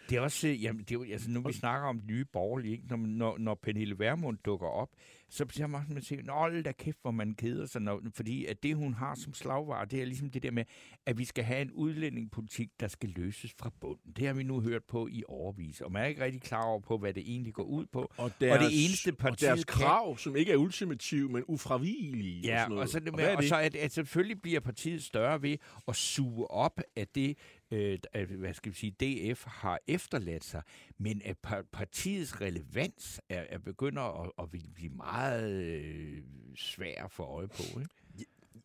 [0.10, 2.88] Det er også, øh, jamen, det er altså, nu vi snakker om nye borgerlige, ikke?
[2.88, 4.90] Når, når, når Pernille Vermund dukker op,
[5.30, 8.64] så bliver man, man siger, nå, da kæft, hvor man keder sig, når, fordi at
[8.64, 10.64] det, hun har som slagvar, det er ligesom det der med,
[11.06, 14.12] at vi skal have en udlændingepolitik, der skal løses fra bunden.
[14.16, 16.80] Det har vi nu hørt på i overvis, og man er ikke rigtig klar over
[16.80, 18.12] på, hvad det egentlig går ud på.
[18.18, 22.42] Og, deres, og det eneste parti og deres krav, som ikke er ultimative, men ufravigelige.
[22.42, 22.82] Ja, og, sådan noget.
[22.84, 23.50] og så, det og, med, og det?
[23.50, 25.58] så at, at selvfølgelig bliver partiet større ved
[25.88, 27.38] at suge op af det,
[27.72, 28.00] øh,
[28.30, 30.62] hvad skal vi sige, DF har efterladt sig,
[30.98, 36.24] men at par- partiets relevans er, er begynder at, at blive meget øh,
[36.56, 37.80] svær få øje på.
[37.80, 37.90] Ikke?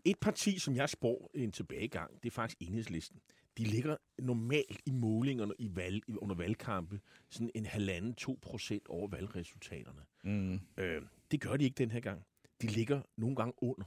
[0.05, 3.20] Et parti, som jeg spår en tilbagegang, det er faktisk enhedslisten.
[3.59, 7.01] De ligger normalt i målingerne i valg, under valgkampe
[7.31, 10.03] sådan en halvanden, to procent over valgresultaterne.
[10.24, 10.61] Mm.
[10.76, 12.22] Øh, det gør de ikke den her gang.
[12.62, 13.85] De ligger nogle gange under.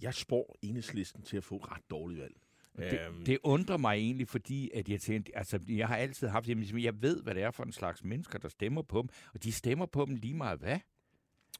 [0.00, 2.36] Jeg spår enhedslisten til at få et ret dårligt valg.
[2.76, 6.48] Det, Øhm, det undrer mig egentlig, fordi at jeg tænkte, altså, jeg har altid haft,
[6.48, 9.42] jamen, jeg ved, hvad det er for en slags mennesker, der stemmer på dem, og
[9.44, 10.78] de stemmer på dem lige meget hvad?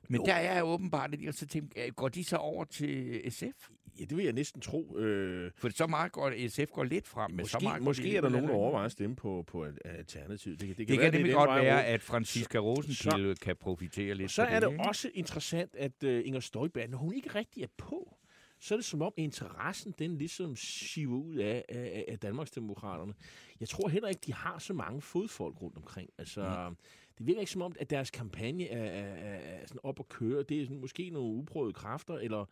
[0.09, 0.25] Men Jo.
[0.27, 3.69] der er jeg åbenbart, og så tænkte, jeg, går de så over til SF?
[4.01, 4.99] Ja, det vil jeg næsten tro.
[4.99, 8.03] Øh, For så meget går SF går lidt frem, men så måske meget går måske
[8.03, 10.61] de er der nogen, der overvejer at stemme på, på Al- Alternativet.
[10.61, 14.15] Det, kan- Det kan, det nemlig er den godt være, at Franziska Rosenkilde kan profitere
[14.15, 17.29] lidt Så på er det, det også interessant, at uh, Inger Støjberg, når hun ikke
[17.35, 18.17] rigtig er på,
[18.61, 23.15] så er det som om interessen, den ligesom siver ud af, af, af Danmarksdemokraterne.
[23.61, 26.11] Jeg tror heller ikke, de har så mange fodfolk rundt omkring.
[26.19, 26.77] Altså, Mm.
[27.19, 30.43] det virker ikke som om, at deres kampagne er, er, er, sådan op at køre.
[30.43, 32.45] Det er sådan, måske nogle uprøvede kræfter, eller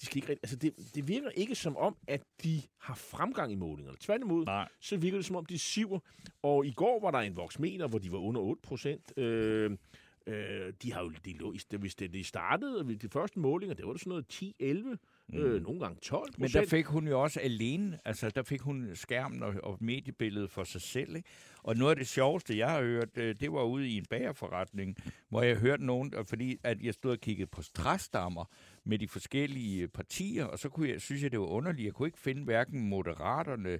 [0.00, 3.54] de skal ikke altså det, det virker ikke som om, at de har fremgang i
[3.54, 3.98] målingerne.
[4.00, 4.68] Tværtimod, Nej.
[4.80, 5.98] så virker det som om, de siver.
[6.42, 9.18] Og i går var der en voksmeter, hvor de var under 8 procent.
[9.18, 9.70] Øh,
[10.26, 13.92] øh, de har jo, de lå, hvis det, de startede, de første målinger, det var
[13.92, 14.98] det sådan noget 10, 11,
[15.28, 15.38] mm.
[15.38, 18.90] øh, nogle gange 12 Men der fik hun jo også alene, altså der fik hun
[18.94, 21.16] skærmen og, og mediebilledet for sig selv.
[21.16, 21.28] Ikke?
[21.62, 24.96] Og noget af det sjoveste, jeg har hørt, øh, det var ude i en bagerforretning,
[25.28, 28.44] hvor jeg hørte nogen, og fordi at jeg stod og kiggede på stræstammer
[28.84, 31.84] med de forskellige partier, og så kunne jeg, synes jeg, det var underligt.
[31.84, 33.78] Jeg kunne ikke finde hverken moderaterne,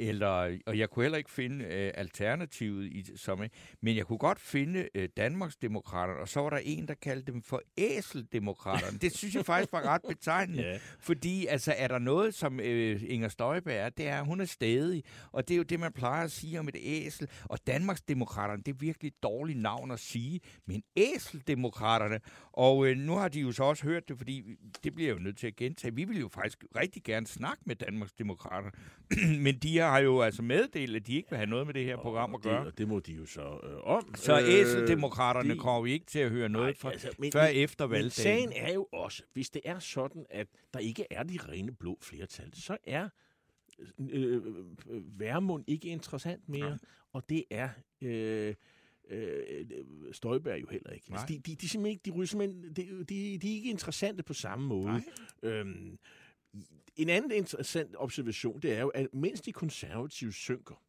[0.00, 3.42] eller, og jeg kunne heller ikke finde øh, alternativet i som
[3.80, 7.42] men jeg kunne godt finde øh, Danmarksdemokraterne, og så var der en, der kaldte dem
[7.42, 8.98] for æseldemokraterne.
[8.98, 10.62] Det synes jeg faktisk var ret betegnende.
[10.68, 10.78] Ja.
[11.00, 14.44] Fordi altså, er der noget, som øh, Inger Støjberg er, det er, at hun er
[14.44, 15.04] stedig.
[15.32, 17.28] Og det er jo det, man plejer at sige om et æsel.
[17.44, 20.40] Og Danmarksdemokraterne, det er virkelig et dårligt navn at sige.
[20.66, 22.20] Men æseldemokraterne.
[22.52, 24.42] Og øh, nu har de jo så også hørt det, fordi
[24.84, 25.94] det bliver jeg jo nødt til at gentage.
[25.94, 28.70] Vi vil jo faktisk rigtig gerne snakke med Danmarksdemokraterne.
[29.44, 31.96] Men de har jo altså meddelt, at de ikke vil have noget med det her
[31.96, 32.66] program at det, gøre.
[32.66, 34.14] og det må de jo så øh, om.
[34.14, 37.32] Så Øh, æseldemokraterne det- kommer vi ikke til at høre noget Nej, fra, altså, men-
[37.32, 38.10] før men- efter Men valgdagen.
[38.10, 41.98] sagen er jo også, hvis det er sådan, at der ikke er de rene blå
[42.02, 43.08] flertal, så er
[43.98, 44.34] øh,
[44.90, 46.78] øh, Værmund ikke interessant mere, Nej.
[47.12, 47.68] og det er
[48.02, 48.54] øh,
[49.10, 49.66] øh,
[50.12, 51.06] Støjberg jo heller ikke.
[51.10, 54.22] Altså, de, de, de, simpelthen ikke, de, ryger simpelthen, de, de, de er ikke interessante
[54.22, 54.84] på samme måde.
[54.86, 55.02] Nej.
[55.42, 55.98] Øhm,
[56.98, 60.82] en anden interessant observation, det er jo, at mens de konservative synker,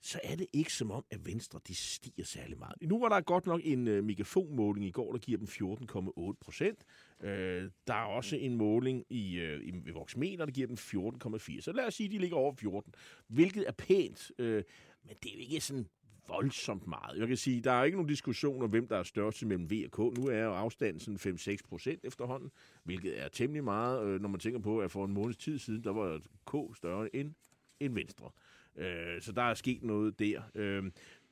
[0.00, 2.74] så er det ikke som om, at Venstre de stiger særlig meget.
[2.82, 6.78] Nu var der godt nok en øh, megafonmåling i går, der giver dem 14,8 procent.
[7.22, 11.60] Øh, der er også en måling i, øh, i, i Voxmeter, der giver dem 14,4.
[11.60, 12.94] Så lad os sige, at de ligger over 14,
[13.28, 14.32] hvilket er pænt.
[14.38, 14.64] Øh,
[15.04, 15.88] men det er jo ikke sådan
[16.28, 17.18] voldsomt meget.
[17.18, 19.72] Jeg kan sige, der er ikke nogen diskussion om, hvem der er størst mellem V
[19.84, 20.18] og K.
[20.18, 22.50] Nu er jo afstanden sådan 5-6 procent efterhånden,
[22.84, 25.84] hvilket er temmelig meget, øh, når man tænker på, at for en måneds tid siden,
[25.84, 27.34] der var K større end,
[27.80, 28.30] end Venstre.
[28.76, 30.42] Øh, så der er sket noget der.
[30.54, 30.82] Øh,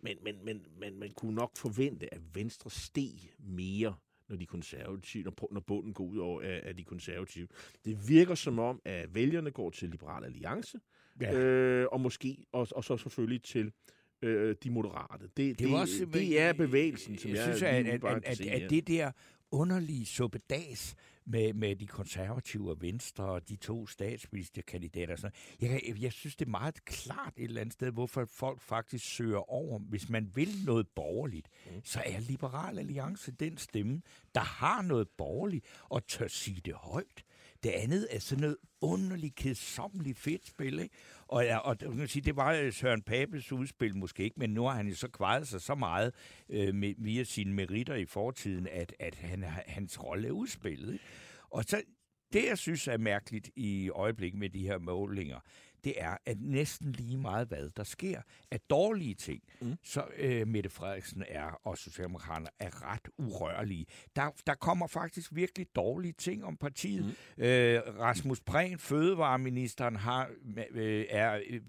[0.01, 3.95] men, men, men, men man kunne nok forvente, at Venstre steg mere,
[4.29, 7.49] når de konservative, når, når bunden går ud over af, af de konservative.
[7.85, 10.79] Det virker som om, at vælgerne går til Liberal Alliance,
[11.21, 11.39] Ja.
[11.39, 13.73] øh, og måske og, og så selvfølgelig til
[14.23, 15.25] øh, de moderate.
[15.25, 18.63] Det, det, Det, også, det er bevægelsen, som jeg, jeg, synes, at, at, at, at,
[18.63, 19.11] at det der
[19.51, 20.95] underlige suppedas
[21.25, 25.17] med, med de konservative og venstre og de to statsministerkandidater.
[25.17, 25.33] Sådan.
[25.61, 29.51] Jeg, jeg synes, det er meget klart et eller andet sted, hvorfor folk faktisk søger
[29.51, 29.79] over.
[29.79, 31.81] Hvis man vil noget borgerligt, mm.
[31.85, 34.03] så er Liberal Alliance den stemme,
[34.35, 37.25] der har noget borgerligt og tør sige det højt.
[37.63, 40.95] Det andet er sådan noget underligt, kedsommeligt fedt spil, ikke?
[41.29, 44.51] Og, ja, og man kan sige, det var øh, Søren Papes udspil måske ikke, men
[44.51, 46.15] nu har han jo så kvejet sig så meget
[46.49, 50.93] øh, med, via sine meritter i fortiden, at, at han, hans rolle er udspillet.
[50.93, 51.05] Ikke?
[51.51, 51.83] Og så
[52.33, 55.41] det, jeg synes er mærkeligt i øjeblikket med de her målinger,
[55.85, 58.21] det er, at næsten lige meget hvad der sker
[58.51, 59.77] af dårlige ting, mm.
[59.83, 63.87] så øh, Mette Frederiksen er, og Socialdemokraterne er ret urørlige.
[64.17, 67.05] Der, der kommer faktisk virkelig dårlige ting om partiet.
[67.37, 67.43] Mm.
[67.45, 70.31] Øh, Rasmus Prehn, fødevareministeren, har,
[70.71, 71.61] øh, er øh,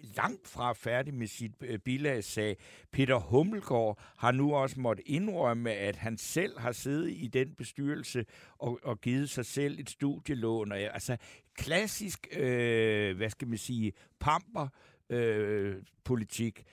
[0.00, 2.56] langt fra færdig med sit øh, bilagssag.
[2.92, 8.24] Peter Hummelgaard har nu også måttet indrømme, at han selv har siddet i den bestyrelse
[8.58, 10.72] og, og givet sig selv et studielån.
[10.72, 11.16] Og, altså
[11.56, 14.68] klassisk, øh, hvad skal man sige, pamper,
[15.10, 16.64] øh, politik.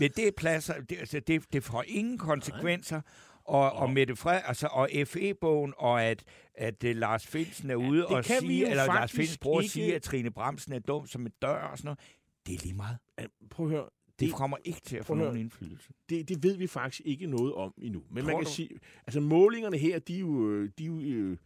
[0.00, 3.00] Men det pladser, det, altså det, det får ingen konsekvenser.
[3.44, 6.24] Og, og Mette Fred, altså, og FE-bogen, og at,
[6.54, 9.68] at uh, Lars Finsen er ude ja, og sige, eller Lars Finsen prøver ikke...
[9.68, 11.98] at sige, at Trine Bramsen er dum som en dør og sådan noget.
[12.46, 12.98] Det er lige meget.
[13.50, 13.88] Prøv at høre.
[14.06, 15.92] Det, det kommer ikke til at få nogen indflydelse.
[16.08, 18.02] Det, det ved vi faktisk ikke noget om endnu.
[18.10, 18.50] Men Tror man kan du?
[18.50, 18.70] sige,
[19.06, 21.36] altså målingerne her, de er jo, de er jo øh,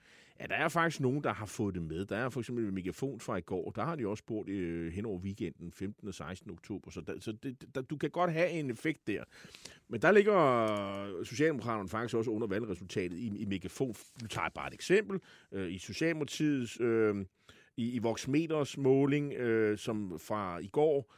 [0.40, 2.04] Ja, der er faktisk nogen, der har fået det med.
[2.04, 3.70] Der er for eksempel Megafon fra i går.
[3.70, 6.08] Der har de også spurgt øh, hen over weekenden, 15.
[6.08, 6.50] og 16.
[6.50, 6.90] oktober.
[6.90, 9.24] Så, der, så det, der, du kan godt have en effekt der.
[9.88, 13.94] Men der ligger Socialdemokraterne faktisk også under valgresultatet i, i Megafon.
[14.22, 15.20] Nu tager jeg bare et eksempel.
[15.52, 17.14] Øh, I Socialdemokratiets, øh,
[17.76, 21.14] i, i Voxmeters måling, øh, som fra i går,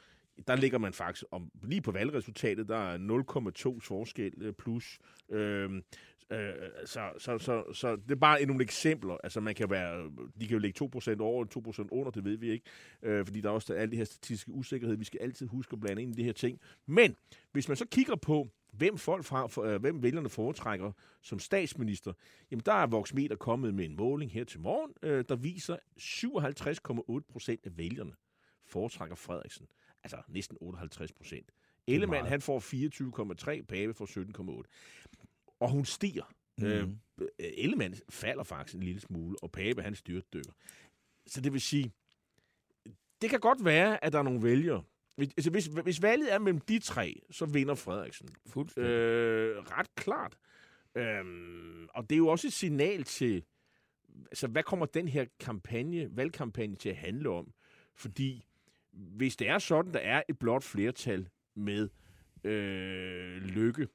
[0.47, 4.99] der ligger man faktisk om, lige på valgresultatet, der er 0,2 forskel øh, plus.
[5.31, 5.71] Øh,
[6.33, 6.55] Øh,
[6.85, 9.17] så, så, så, så det er bare nogle eksempler.
[9.25, 10.11] Altså man kan være,
[10.41, 12.65] de kan jo ligge 2% over og 2% under, det ved vi ikke.
[13.03, 14.97] Øh, fordi der er også alle de her statistiske usikkerhed.
[14.97, 16.61] Vi skal altid huske at blande ind i det her ting.
[16.87, 17.17] Men
[17.53, 22.13] hvis man så kigger på, hvem folk fra, for, øh, hvem vælgerne foretrækker som statsminister,
[22.51, 27.57] jamen der er Voxmeter kommet med en måling her til morgen, øh, der viser 57,8%
[27.65, 28.13] af vælgerne
[28.67, 29.67] foretrækker Frederiksen.
[30.05, 31.51] Altså næsten 58 procent.
[31.87, 35.02] Ellemann, han får 24,3, Pape får 17,8
[35.63, 36.25] og hun stiger.
[36.59, 36.67] Mm.
[36.67, 36.89] Øh,
[37.39, 40.53] Ellemann falder faktisk en lille smule, og Pape han styrtdykker.
[41.27, 41.93] Så det vil sige,
[43.23, 44.83] det kan godt være, at der er nogle vælgere.
[45.19, 48.29] Altså, hvis, hvis valget er mellem de tre, så vinder Frederiksen.
[48.47, 48.91] Fuldstændig.
[48.91, 50.37] Øh, ret klart.
[50.95, 53.45] Øhm, og det er jo også et signal til,
[54.31, 57.53] altså hvad kommer den her kampagne, valgkampagne til at handle om?
[57.95, 58.45] Fordi
[58.93, 61.89] hvis det er sådan, der er et blot flertal med
[62.45, 63.89] øh, lykke,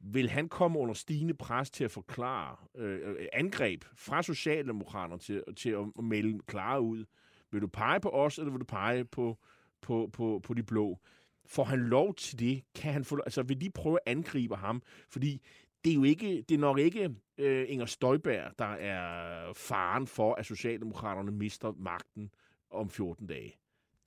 [0.00, 5.42] vil han komme under stigende pres til at forklare øh, øh angreb fra Socialdemokraterne til,
[5.56, 7.04] til at melde klare ud?
[7.50, 9.38] Vil du pege på os, eller vil du pege på,
[9.80, 10.98] på, på, på de blå?
[11.46, 12.62] Får han lov til det?
[12.74, 14.82] Kan han få, altså, vil de prøve at angribe ham?
[15.08, 15.42] Fordi
[15.84, 20.34] det er jo ikke, det er nok ikke øh, Inger Støjberg, der er faren for,
[20.34, 22.30] at Socialdemokraterne mister magten
[22.70, 23.56] om 14 dage.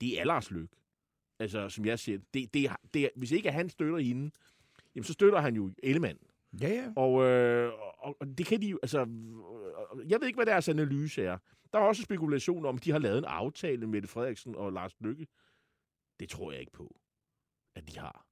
[0.00, 0.76] Det er Lars Løkke.
[1.38, 4.30] Altså, som jeg siger, det, det, det, hvis ikke han støtter hende,
[4.94, 6.18] jamen så støtter han jo Ellemann.
[6.60, 6.92] Ja, ja.
[6.96, 8.98] Og, øh, og, og det kan de jo, altså,
[10.08, 11.38] jeg ved ikke, hvad deres analyse er.
[11.72, 14.92] Der er også spekulation om, at de har lavet en aftale med Frederiksen og Lars
[15.00, 15.26] Lykke.
[16.20, 16.96] Det tror jeg ikke på,
[17.76, 18.26] at de har.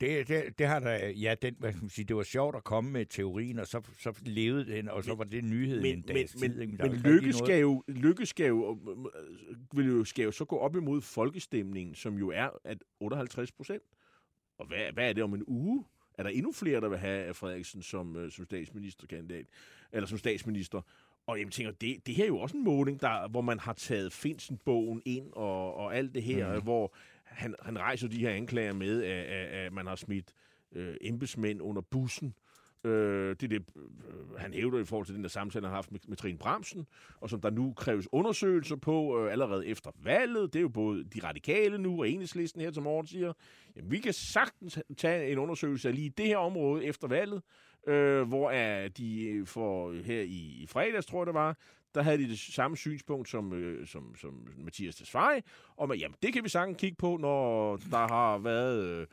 [0.00, 2.64] Det, det, det har der, ja, den, hvad skal man sige, det var sjovt at
[2.64, 5.98] komme med teorien, og så, så levede den, og så men, var det nyheden men,
[5.98, 6.58] en dags men, tid.
[6.58, 8.78] Men, men lykke, skal jo, lykke skal jo,
[9.74, 13.82] vil jo, skal jo så gå op imod folkestemningen, som jo er at 58 procent.
[14.58, 15.84] Og hvad, hvad er det om en uge?
[16.18, 19.46] Er der endnu flere, der vil have Frederiksen som, øh, som statsministerkandidat,
[19.92, 20.80] eller som statsminister?
[21.26, 23.72] Og jeg tænker, det, det her er jo også en måling, der, hvor man har
[23.72, 26.62] taget Finsen-bogen ind og, og alt det her, mm.
[26.62, 26.94] hvor
[27.24, 30.34] han, han rejser de her anklager med, at, at, at man har smidt
[30.72, 32.34] øh, embedsmænd under bussen.
[32.84, 35.76] Øh, det er det, øh, han hævder i forhold til den der samtale, han har
[35.76, 36.86] haft med, med Trine Bramsen,
[37.20, 40.52] og som der nu kræves undersøgelser på øh, allerede efter valget.
[40.52, 43.32] Det er jo både de radikale nu og enhedslisten her til morgen siger,
[43.76, 47.42] jamen, vi kan sagtens tage en undersøgelse af lige det her område efter valget,
[47.86, 51.56] øh, hvor er de øh, for øh, her i, i fredags, tror jeg det var,
[51.94, 55.42] der havde de det samme synspunkt som, øh, som, som Mathias Tesfaye,
[55.76, 58.84] om at jamen, det kan vi sagtens kigge på, når der har været...
[58.84, 59.06] Øh,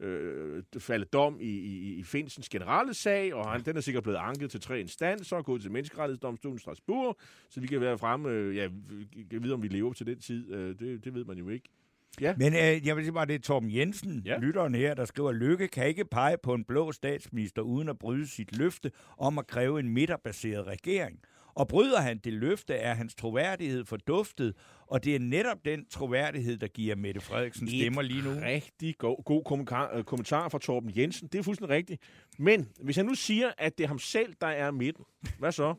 [0.00, 4.18] øh, faldet dom i, i, i Finsens generelle sag, og han, den er sikkert blevet
[4.18, 7.16] anket til tre instanser og gået til menneskerettighedsdomstolen i Strasbourg,
[7.50, 8.68] så vi kan være fremme, øh, ja,
[9.30, 10.52] kan vide, om vi lever til den tid.
[10.52, 11.68] Øh, det, det ved man jo ikke.
[12.20, 12.34] Ja.
[12.38, 14.38] Men øh, jeg vil sige bare, det er Torben Jensen, ja.
[14.38, 18.26] lytteren her, der skriver, Lykke kan ikke pege på en blå statsminister uden at bryde
[18.26, 21.20] sit løfte om at kræve en midterbaseret regering.
[21.56, 24.54] Og bryder han det løfte, er hans troværdighed forduftet,
[24.86, 28.30] og det er netop den troværdighed, der giver Mette Frederiksen stemmer lige nu.
[28.42, 31.28] rigtig god, god kommentar, øh, kommentar fra Torben Jensen.
[31.28, 32.02] Det er fuldstændig rigtigt.
[32.38, 35.04] Men hvis han nu siger, at det er ham selv, der er midten,
[35.38, 35.74] hvad så?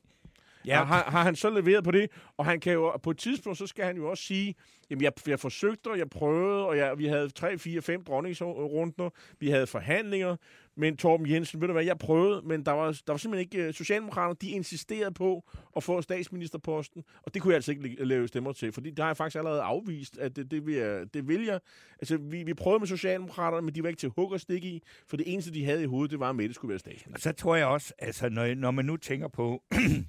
[0.65, 0.83] Ja.
[0.83, 2.11] Har, har han så leveret på det?
[2.37, 4.55] Og han kan jo, på et tidspunkt, så skal han jo også sige,
[4.89, 9.09] jamen jeg, jeg forsøgte, og jeg prøvede, og jeg, vi havde 3, 4, 5 dronningsrunder,
[9.39, 10.35] vi havde forhandlinger,
[10.77, 13.67] men Torben Jensen, ved du hvad, jeg prøvede, men der var, der var simpelthen ikke...
[13.67, 18.27] Øh, Socialdemokraterne, de insisterede på at få statsministerposten, og det kunne jeg altså ikke lave
[18.27, 21.27] stemmer til, fordi der har jeg faktisk allerede afvist, at det, det, vil, jeg, det
[21.27, 21.59] vil jeg.
[21.99, 24.83] Altså, vi, vi prøvede med Socialdemokraterne, men de var ikke til hug og stik i,
[25.07, 27.13] for det eneste, de havde i hovedet, det var, at Mette skulle være statsminister.
[27.13, 29.63] Og så tror jeg også, altså, når, når man nu tænker på,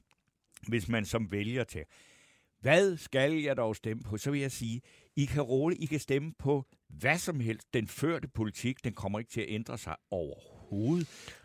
[0.68, 1.84] hvis man som vælger til,
[2.60, 4.16] hvad skal jeg dog stemme på?
[4.16, 4.80] Så vil jeg sige,
[5.16, 7.74] I kan roligt, I kan stemme på hvad som helst.
[7.74, 10.57] Den førte politik, den kommer ikke til at ændre sig overhovedet.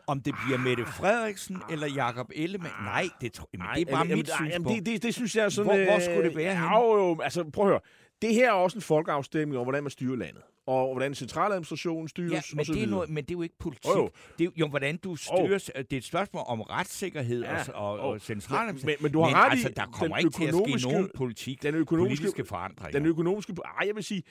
[0.08, 3.98] Om det bliver Mette Frederiksen eller Jakob Ellemann, nej, det, tror, jamen, det er bare
[4.02, 4.78] jamen, mit jamen, synspunkt.
[4.78, 5.72] det, det, det synes jeg er sådan...
[5.72, 6.78] Hvor- hvor øh, skulle det være henne?
[6.78, 7.80] Jo, jo, altså prøv at høre.
[8.22, 10.42] Det her er også en folkeafstemning om, hvordan man styrer landet.
[10.68, 13.56] Og hvordan centraladministrationen styres, Ja, men så det, er noget, men det er jo ikke
[13.60, 13.86] politik.
[13.86, 14.10] Jo, jo.
[14.40, 15.72] Det er jo, hvordan du styres.
[15.76, 18.04] Det er et spørgsmål om retssikkerhed Ja, og, og, jo.
[18.04, 18.74] og central.
[18.86, 21.64] Men- men- du har men ret altså, der kommer ikke til at ske nogen politik,
[21.64, 23.00] den økonomiske- politiske forandringer.
[23.00, 23.54] Den økonomiske...
[23.66, 24.24] Ej, jeg vil sige...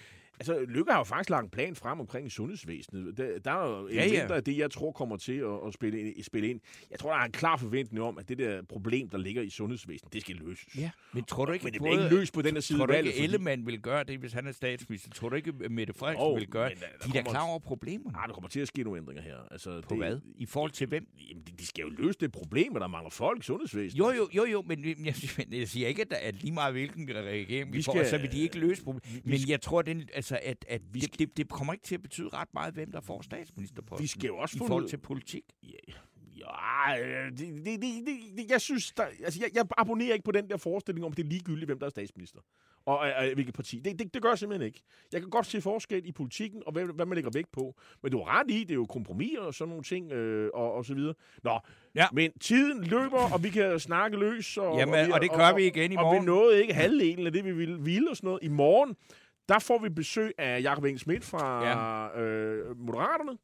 [0.50, 3.16] Altså, Lykke har jo faktisk lagt en plan frem omkring sundhedsvæsenet.
[3.16, 4.34] Der, der er jo Ja, ja.
[4.34, 6.60] af det, jeg tror kommer til at, at spille, ind, spille ind.
[6.90, 9.50] Jeg tror, der er en klar forventning om, at det der problem, der ligger i
[9.50, 10.78] sundhedsvæsenet, det skal løses.
[10.78, 12.86] Ja, men tror du ikke, Men det både- ikke løst på den her side Tror
[12.86, 15.10] du valget, ikke, fordi- Ellemann vil gøre det, hvis han er statsminister?
[15.10, 16.80] Tror du ikke, Mette Frederiksen Jo, vil gøre det?
[16.80, 18.12] der- der De er da klar over problemerne.
[18.12, 19.36] Nej, der kommer til at ske nogle ændringer her.
[19.50, 20.18] Altså, På hvad?
[20.38, 21.06] I forhold til hvem?
[21.30, 23.98] Jamen, de, de skal jo løse det problem, at der mangler folk i sundhedsvæsenet.
[23.98, 24.96] Jo, jo, jo, jo, men jeg,
[25.38, 28.18] men jeg siger ikke, at, der, lige meget hvilken regering vi, Vi får, skal- så
[28.18, 29.26] vil de ikke løse problemet.
[29.26, 32.02] Men jeg tror, den, altså, at, at Vi det, det, det kommer ikke til at
[32.02, 34.02] betyde ret meget, hvem der får statsministerposten.
[34.02, 35.44] Vi skal jo også I forhold til politik.
[36.38, 38.04] Ja, øh, det, det, det,
[38.36, 41.24] det, jeg synes, der, altså, jeg, jeg abonnerer ikke på den der forestilling om, det
[41.24, 42.40] er ligegyldigt, hvem der er statsminister.
[42.86, 43.78] Og øh, øh, hvilket parti.
[43.78, 44.82] Det, det, det gør jeg simpelthen ikke.
[45.12, 47.74] Jeg kan godt se forskel i politikken, og hvad, hvad man lægger vægt på.
[48.02, 50.72] Men du har ret i, det er jo kompromiser og sådan nogle ting, øh, og,
[50.72, 51.14] og så videre.
[51.42, 51.58] Nå,
[51.94, 52.06] Ja.
[52.12, 54.56] men tiden løber, og vi kan snakke løs.
[54.56, 56.20] Og, Jamen, vi, og det gør vi igen i Og morgen.
[56.22, 58.42] vi nåede ikke halvdelen af det, vi ville, ville og sådan noget.
[58.42, 58.96] I morgen,
[59.52, 61.64] der får vi besøg af Jakob Engel Schmidt fra
[62.14, 62.20] ja.
[62.20, 63.38] øh, Moderaterne.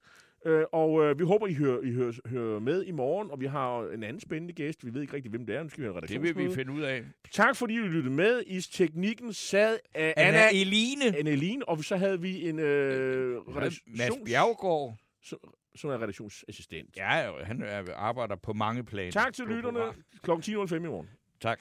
[0.47, 3.47] Øh, og øh, vi håber, I hører, I hører, hører med i morgen, og vi
[3.47, 4.87] har en anden spændende gæst.
[4.87, 5.63] Vi ved ikke rigtig, hvem det er.
[5.63, 7.05] Nu skal vi have en Det vil vi finde ud af.
[7.33, 8.43] Tak fordi I lyttede med.
[8.47, 11.19] I teknikken sad uh, Anna, Anna Eline.
[11.19, 14.95] Anna Eline, og så havde vi en øh, Mads redaktions, Bjergård.
[15.77, 16.97] som er redaktionsassistent.
[16.97, 19.11] Ja, han er- arbejder på mange planer.
[19.11, 19.79] Tak til lytterne.
[20.25, 20.43] program.
[20.43, 20.51] Kl.
[20.51, 21.09] 10.05 i morgen.
[21.41, 21.61] Tak.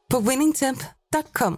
[0.11, 1.57] på winningtemp.com.